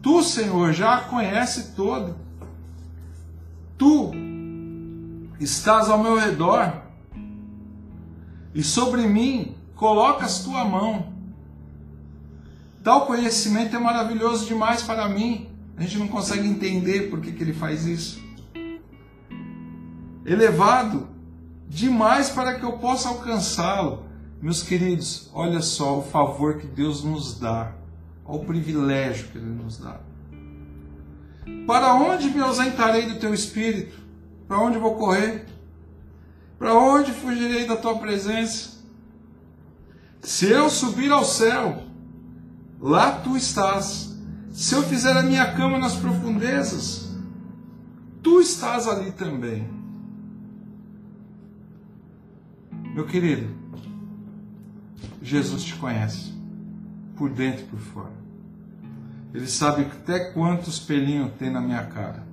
Tu, 0.02 0.24
Senhor, 0.24 0.72
já 0.74 0.96
a 0.96 1.02
conhece 1.02 1.76
toda. 1.76 2.16
Tu 3.78 4.12
estás 5.40 5.90
ao 5.90 5.98
meu 5.98 6.18
redor 6.18 6.82
e 8.54 8.64
sobre 8.64 9.08
mim 9.08 9.56
colocas 9.76 10.44
tua 10.44 10.64
mão. 10.64 11.14
Tal 12.84 13.06
conhecimento 13.06 13.76
é 13.76 13.80
maravilhoso 13.80 14.46
demais 14.46 14.82
para 14.82 15.08
mim. 15.10 15.50
A 15.76 15.82
gente 15.82 15.98
não 15.98 16.08
consegue 16.08 16.48
entender 16.48 17.10
por 17.10 17.20
que, 17.20 17.32
que 17.32 17.44
ele 17.44 17.54
faz 17.54 17.86
isso. 17.86 18.22
Elevado 20.26 21.08
demais 21.68 22.30
para 22.30 22.56
que 22.58 22.64
eu 22.64 22.74
possa 22.74 23.10
alcançá-lo. 23.10 24.06
Meus 24.42 24.64
queridos, 24.64 25.30
olha 25.34 25.62
só 25.62 26.00
o 26.00 26.02
favor 26.02 26.58
que 26.58 26.68
Deus 26.68 27.04
nos 27.04 27.38
dá 27.38 27.79
ao 28.30 28.40
privilégio 28.42 29.28
que 29.30 29.40
Ele 29.40 29.48
nos 29.48 29.80
dá. 29.80 30.00
Para 31.66 31.96
onde 31.96 32.30
me 32.30 32.40
ausentarei 32.40 33.08
do 33.08 33.20
teu 33.20 33.34
espírito? 33.34 34.00
Para 34.48 34.60
onde 34.60 34.78
vou 34.78 34.96
correr? 34.96 35.48
Para 36.60 36.76
onde 36.76 37.12
fugirei 37.12 37.66
da 37.66 37.76
tua 37.76 37.98
presença? 37.98 38.84
Se 40.22 40.46
eu 40.46 40.70
subir 40.70 41.12
ao 41.12 41.26
céu, 41.26 41.84
lá 42.80 43.14
tu 43.14 43.36
estás. 43.36 44.16
Se 44.52 44.76
eu 44.76 44.84
fizer 44.84 45.18
a 45.18 45.24
minha 45.24 45.52
cama 45.56 45.80
nas 45.80 45.96
profundezas, 45.96 47.10
tu 48.22 48.40
estás 48.40 48.88
ali 48.88 49.12
também. 49.12 49.68
Meu 52.94 53.08
querido, 53.08 53.50
Jesus 55.20 55.64
te 55.64 55.76
conhece, 55.76 56.34
por 57.16 57.30
dentro 57.30 57.64
e 57.64 57.68
por 57.68 57.80
fora. 57.80 58.19
Ele 59.34 59.48
sabe 59.48 59.84
até 59.84 60.32
quantos 60.32 60.80
pelinhos 60.80 61.32
tem 61.38 61.50
na 61.50 61.62
minha 61.62 61.86
cara. 61.86 62.28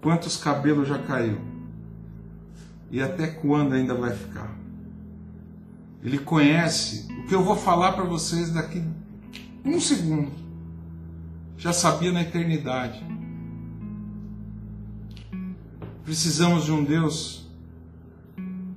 Quantos 0.00 0.36
cabelos 0.36 0.88
já 0.88 0.98
caiu. 0.98 1.40
E 2.90 3.02
até 3.02 3.26
quando 3.26 3.74
ainda 3.74 3.94
vai 3.94 4.14
ficar. 4.14 4.56
Ele 6.02 6.18
conhece 6.18 7.12
o 7.12 7.26
que 7.26 7.34
eu 7.34 7.42
vou 7.42 7.56
falar 7.56 7.92
para 7.92 8.04
vocês 8.04 8.50
daqui 8.52 8.82
um 9.64 9.80
segundo. 9.80 10.30
Já 11.58 11.72
sabia 11.72 12.12
na 12.12 12.22
eternidade. 12.22 13.04
Precisamos 16.04 16.64
de 16.64 16.72
um 16.72 16.84
Deus 16.84 17.50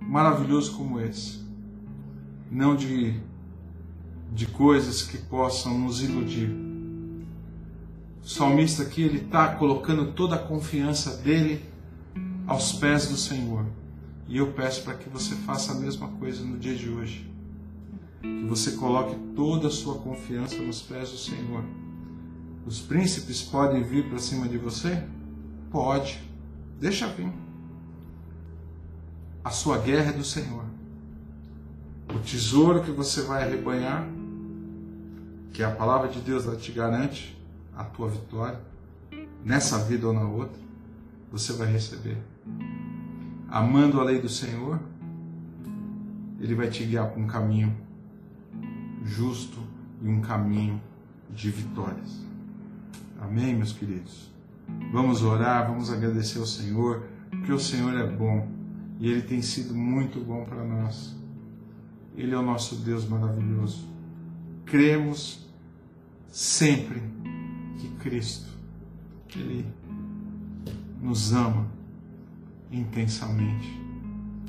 maravilhoso 0.02 0.76
como 0.76 1.00
esse. 1.00 1.46
Não 2.50 2.76
de 2.76 3.22
de 4.32 4.46
coisas 4.46 5.02
que 5.02 5.18
possam 5.18 5.78
nos 5.78 6.02
iludir. 6.02 6.50
O 8.24 8.28
salmista 8.28 8.84
aqui 8.84 9.02
ele 9.02 9.20
está 9.20 9.56
colocando 9.56 10.12
toda 10.14 10.36
a 10.36 10.40
confiança 10.40 11.18
dele 11.18 11.66
aos 12.46 12.74
pés 12.74 13.08
do 13.08 13.18
Senhor. 13.18 13.66
E 14.28 14.38
eu 14.38 14.52
peço 14.54 14.84
para 14.84 14.94
que 14.94 15.10
você 15.10 15.36
faça 15.36 15.72
a 15.72 15.76
mesma 15.76 16.08
coisa 16.08 16.44
no 16.44 16.58
dia 16.58 16.76
de 16.76 16.90
hoje. 16.90 17.28
Que 18.22 18.46
você 18.46 18.74
coloque 18.74 19.16
toda 19.36 19.68
a 19.68 19.72
sua 19.72 19.96
confiança 19.96 20.58
nos 20.58 20.82
pés 20.82 21.10
do 21.10 21.18
Senhor. 21.18 21.64
Os 22.66 22.80
príncipes 22.80 23.42
podem 23.42 23.82
vir 23.82 24.08
para 24.10 24.20
cima 24.20 24.48
de 24.48 24.58
você? 24.58 25.04
Pode. 25.72 26.22
Deixa 26.80 27.08
vir. 27.08 27.32
A 29.44 29.50
sua 29.50 29.80
guerra 29.80 30.12
é 30.12 30.14
do 30.14 30.24
Senhor. 30.24 30.66
O 32.14 32.20
tesouro 32.20 32.84
que 32.84 32.92
você 32.92 33.22
vai 33.22 33.44
arrebanhar 33.44 34.08
que 35.54 35.64
a 35.64 35.72
palavra 35.72 36.08
de 36.08 36.20
Deus 36.22 36.46
te 36.62 36.72
garante 36.72 37.38
a 37.76 37.84
tua 37.84 38.10
vitória, 38.10 38.60
nessa 39.44 39.80
vida 39.80 40.08
ou 40.08 40.14
na 40.14 40.24
outra, 40.24 40.60
você 41.32 41.54
vai 41.54 41.72
receber. 41.72 42.18
Amando 43.50 44.00
a 44.00 44.04
lei 44.04 44.20
do 44.20 44.30
Senhor, 44.30 44.80
Ele 46.40 46.56
vai 46.56 46.70
te 46.70 46.84
guiar 46.84 47.10
para 47.10 47.22
um 47.22 47.28
caminho 47.28 47.76
justo 49.04 49.60
e 50.02 50.08
um 50.08 50.22
caminho 50.22 50.82
de 51.30 51.50
vitórias. 51.50 52.22
Amém, 53.20 53.56
meus 53.56 53.74
queridos? 53.74 54.30
Vamos 54.92 55.24
orar, 55.24 55.68
vamos 55.68 55.92
agradecer 55.92 56.40
ao 56.40 56.46
Senhor, 56.46 57.04
porque 57.30 57.52
o 57.52 57.60
Senhor 57.60 57.94
é 57.96 58.06
bom 58.06 58.48
e 59.00 59.10
Ele 59.10 59.22
tem 59.22 59.42
sido 59.42 59.74
muito 59.74 60.20
bom 60.20 60.46
para 60.46 60.64
nós. 60.64 61.16
Ele 62.16 62.34
é 62.34 62.38
o 62.38 62.42
nosso 62.42 62.76
Deus 62.76 63.08
maravilhoso 63.08 63.89
cremos 64.70 65.48
sempre 66.32 67.02
que 67.80 67.90
Cristo, 68.00 68.50
Ele 69.36 69.66
nos 71.02 71.34
ama 71.34 71.68
intensamente. 72.72 73.80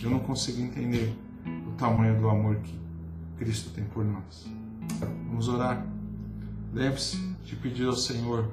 Eu 0.03 0.11
não 0.11 0.21
consigo 0.21 0.61
entender 0.61 1.15
o 1.69 1.73
tamanho 1.73 2.19
do 2.19 2.29
amor 2.29 2.57
que 2.57 2.79
Cristo 3.39 3.71
tem 3.71 3.85
por 3.85 4.05
nós. 4.05 4.47
Vamos 5.27 5.49
orar. 5.49 5.87
Lembre-se 6.73 7.17
de 7.45 7.57
pedir 7.57 7.87
ao 7.87 7.97
Senhor, 7.97 8.51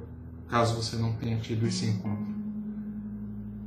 caso 0.50 0.76
você 0.76 0.96
não 0.96 1.14
tenha 1.14 1.38
tido 1.40 1.68
esse 1.68 1.86
encontro. 1.86 2.36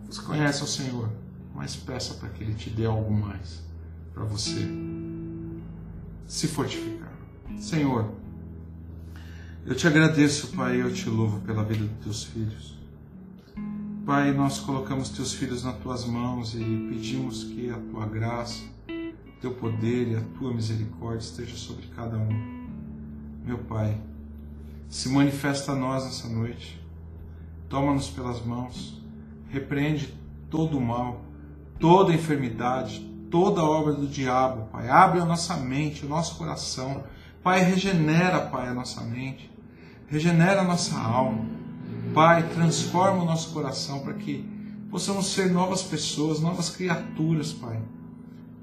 Você 0.07 0.23
conhece 0.23 0.63
o 0.63 0.67
Senhor, 0.67 1.11
mas 1.55 1.77
peça 1.77 2.15
para 2.15 2.29
que 2.31 2.43
Ele 2.43 2.55
te 2.55 2.71
dê 2.71 2.87
algo 2.87 3.13
mais 3.13 3.63
para 4.13 4.25
você 4.25 4.67
se 6.27 6.49
fortificar. 6.49 7.00
Senhor, 7.59 8.13
eu 9.67 9.75
te 9.75 9.87
agradeço, 9.87 10.49
Pai, 10.49 10.81
eu 10.81 10.93
te 10.93 11.09
louvo 11.09 11.41
pela 11.41 11.63
vida 11.63 11.85
dos 11.85 12.03
teus 12.03 12.25
filhos. 12.25 12.79
Pai, 14.07 14.33
nós 14.33 14.59
colocamos 14.59 15.11
teus 15.11 15.33
filhos 15.33 15.63
nas 15.63 15.77
tuas 15.77 16.05
mãos 16.05 16.55
e 16.55 16.59
pedimos 16.59 17.45
que 17.45 17.71
a 17.71 17.79
tua 17.79 18.07
graça, 18.07 18.65
teu 19.41 19.53
poder 19.53 20.09
e 20.09 20.17
a 20.17 20.21
tua 20.39 20.53
misericórdia 20.53 21.21
esteja 21.21 21.55
sobre 21.57 21.87
cada 21.89 22.17
um. 22.17 22.69
Meu 23.45 23.59
Pai, 23.59 24.01
se 24.89 25.09
manifesta 25.09 25.73
a 25.73 25.77
nós 25.77 26.05
essa 26.05 26.29
noite. 26.29 26.81
Toma-nos 27.69 28.11
pelas 28.11 28.45
mãos, 28.45 29.01
repreende 29.49 30.13
todo 30.51 30.77
o 30.77 30.81
mal, 30.81 31.23
toda 31.79 32.13
enfermidade, 32.13 33.01
toda 33.31 33.63
obra 33.63 33.93
do 33.93 34.09
diabo, 34.09 34.67
Pai. 34.73 34.89
Abre 34.89 35.21
a 35.21 35.25
nossa 35.25 35.57
mente, 35.57 36.05
o 36.05 36.09
nosso 36.09 36.37
coração 36.37 37.05
Pai, 37.43 37.63
regenera, 37.63 38.41
Pai, 38.41 38.69
a 38.69 38.75
nossa 38.75 39.01
mente, 39.03 39.51
regenera 40.09 40.61
a 40.61 40.65
nossa 40.65 40.99
alma. 40.99 41.47
Pai, 42.13 42.47
transforma 42.55 43.23
o 43.23 43.25
nosso 43.25 43.53
coração 43.53 44.01
para 44.01 44.15
que 44.15 44.45
possamos 44.91 45.33
ser 45.33 45.51
novas 45.51 45.83
pessoas, 45.83 46.41
novas 46.41 46.69
criaturas, 46.69 47.53
Pai. 47.53 47.81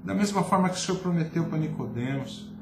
Da 0.04 0.14
mesma 0.14 0.44
forma 0.44 0.68
que 0.68 0.76
o 0.76 0.78
Senhor 0.78 0.98
prometeu 0.98 1.44
para 1.46 1.58
Nicodemos, 1.58 2.52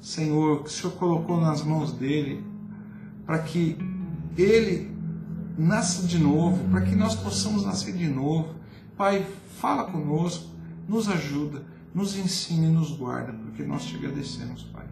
Senhor, 0.00 0.62
que 0.62 0.68
o 0.68 0.72
Senhor 0.72 0.92
colocou 0.92 1.40
nas 1.40 1.62
mãos 1.62 1.92
dele, 1.92 2.44
para 3.26 3.38
que 3.40 3.76
ele 4.36 4.94
nasça 5.58 6.06
de 6.06 6.18
novo, 6.18 6.68
para 6.70 6.82
que 6.82 6.94
nós 6.94 7.14
possamos 7.14 7.64
nascer 7.64 7.92
de 7.92 8.06
novo. 8.06 8.54
Pai, 8.96 9.26
fala 9.58 9.84
conosco, 9.84 10.48
nos 10.88 11.08
ajuda, 11.08 11.64
nos 11.92 12.16
ensine 12.16 12.68
e 12.68 12.70
nos 12.70 12.92
guarda, 12.92 13.32
porque 13.32 13.64
nós 13.64 13.84
te 13.84 13.96
agradecemos, 13.96 14.62
Pai. 14.64 14.86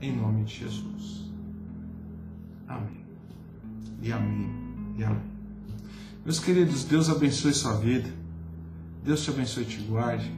Em 0.00 0.14
nome 0.14 0.44
de 0.44 0.56
Jesus. 0.56 1.30
Amém. 2.68 3.04
E 4.02 4.12
amém. 4.12 4.50
E 4.98 5.04
amém. 5.04 5.22
Meus 6.22 6.38
queridos, 6.38 6.84
Deus 6.84 7.08
abençoe 7.08 7.54
sua 7.54 7.76
vida. 7.78 8.08
Deus 9.02 9.22
te 9.22 9.30
abençoe 9.30 9.62
e 9.62 9.66
te 9.66 9.80
guarde. 9.82 10.30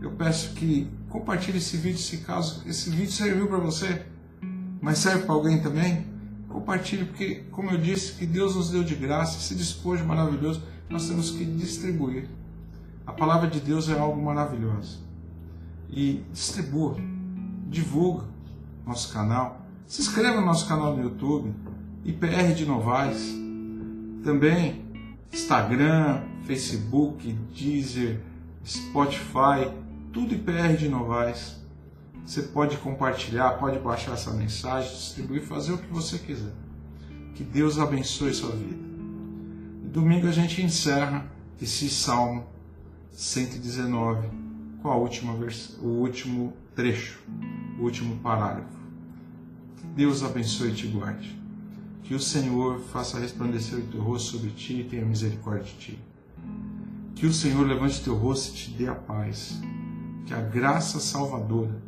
Eu 0.00 0.10
peço 0.12 0.54
que 0.54 0.90
compartilhe 1.08 1.58
esse 1.58 1.76
vídeo 1.76 1.98
se 1.98 2.18
caso 2.18 2.62
esse 2.66 2.90
vídeo 2.90 3.12
serviu 3.12 3.46
para 3.46 3.58
você, 3.58 4.04
mas 4.80 4.98
serve 4.98 5.24
para 5.24 5.34
alguém 5.34 5.62
também. 5.62 6.06
Compartilhe, 6.48 7.04
porque, 7.04 7.44
como 7.52 7.70
eu 7.70 7.78
disse, 7.78 8.14
que 8.14 8.26
Deus 8.26 8.56
nos 8.56 8.70
deu 8.70 8.82
de 8.82 8.94
graça, 8.94 9.38
esse 9.38 9.54
despojo 9.54 10.04
maravilhoso, 10.04 10.62
nós 10.88 11.06
temos 11.06 11.30
que 11.30 11.44
distribuir. 11.44 12.28
A 13.06 13.12
palavra 13.12 13.48
de 13.48 13.60
Deus 13.60 13.88
é 13.88 13.98
algo 13.98 14.20
maravilhoso. 14.20 14.98
E 15.90 16.24
distribua, 16.32 16.96
divulga 17.68 18.24
nosso 18.88 19.12
canal. 19.12 19.60
Se 19.86 20.00
inscreva 20.00 20.40
no 20.40 20.46
nosso 20.46 20.66
canal 20.66 20.96
no 20.96 21.02
YouTube, 21.02 21.54
IPR 22.04 22.54
de 22.54 22.64
Novaes. 22.64 23.34
Também 24.24 24.84
Instagram, 25.32 26.22
Facebook, 26.44 27.30
Deezer, 27.54 28.20
Spotify, 28.64 29.70
tudo 30.12 30.34
IPR 30.34 30.76
de 30.76 30.88
Novaes. 30.88 31.58
Você 32.24 32.42
pode 32.42 32.76
compartilhar, 32.78 33.52
pode 33.58 33.78
baixar 33.78 34.12
essa 34.12 34.32
mensagem, 34.32 34.90
distribuir, 34.90 35.42
fazer 35.42 35.72
o 35.72 35.78
que 35.78 35.88
você 35.92 36.18
quiser. 36.18 36.52
Que 37.34 37.44
Deus 37.44 37.78
abençoe 37.78 38.34
sua 38.34 38.50
vida. 38.50 38.88
Domingo 39.84 40.26
a 40.26 40.32
gente 40.32 40.62
encerra 40.62 41.26
esse 41.60 41.88
Salmo 41.88 42.46
119 43.12 44.28
com 44.82 44.90
a 44.90 44.96
última 44.96 45.34
vers... 45.34 45.78
o 45.82 45.86
último 45.86 46.52
trecho, 46.74 47.20
o 47.78 47.82
último 47.82 48.16
parágrafo. 48.16 48.77
Deus 49.94 50.22
abençoe 50.22 50.70
e 50.70 50.74
te 50.74 50.86
guarde. 50.86 51.38
Que 52.02 52.14
o 52.14 52.20
Senhor 52.20 52.80
faça 52.92 53.18
resplandecer 53.18 53.78
o 53.78 53.82
teu 53.82 54.00
rosto 54.00 54.32
sobre 54.32 54.50
ti 54.50 54.80
e 54.80 54.84
tenha 54.84 55.04
misericórdia 55.04 55.64
de 55.64 55.74
ti. 55.74 55.98
Que 57.14 57.26
o 57.26 57.32
Senhor 57.32 57.66
levante 57.66 58.02
teu 58.02 58.14
rosto 58.14 58.50
e 58.50 58.56
te 58.56 58.70
dê 58.70 58.88
a 58.88 58.94
paz. 58.94 59.60
Que 60.24 60.34
a 60.34 60.40
graça 60.40 61.00
salvadora 61.00 61.82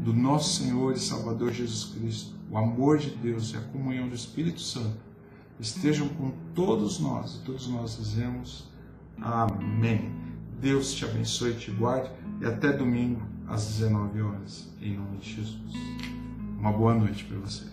do 0.00 0.12
nosso 0.12 0.62
Senhor 0.62 0.94
e 0.94 0.98
Salvador 0.98 1.52
Jesus 1.52 1.94
Cristo, 1.94 2.34
o 2.50 2.58
amor 2.58 2.98
de 2.98 3.10
Deus 3.10 3.52
e 3.52 3.56
a 3.56 3.60
comunhão 3.60 4.08
do 4.08 4.14
Espírito 4.14 4.60
Santo 4.60 4.96
estejam 5.60 6.08
com 6.08 6.32
todos 6.54 6.98
nós. 6.98 7.36
E 7.36 7.44
todos 7.44 7.68
nós 7.68 7.96
dizemos 7.96 8.72
Amém. 9.20 10.10
Deus 10.60 10.92
te 10.92 11.04
abençoe 11.04 11.52
e 11.52 11.56
te 11.56 11.70
guarde. 11.70 12.10
E 12.40 12.46
até 12.46 12.72
domingo, 12.72 13.22
às 13.46 13.66
19 13.66 14.22
horas, 14.22 14.68
em 14.80 14.96
nome 14.96 15.18
de 15.18 15.34
Jesus. 15.36 16.11
Uma 16.62 16.70
boa 16.70 16.94
noite 16.94 17.24
para 17.24 17.38
você. 17.38 17.64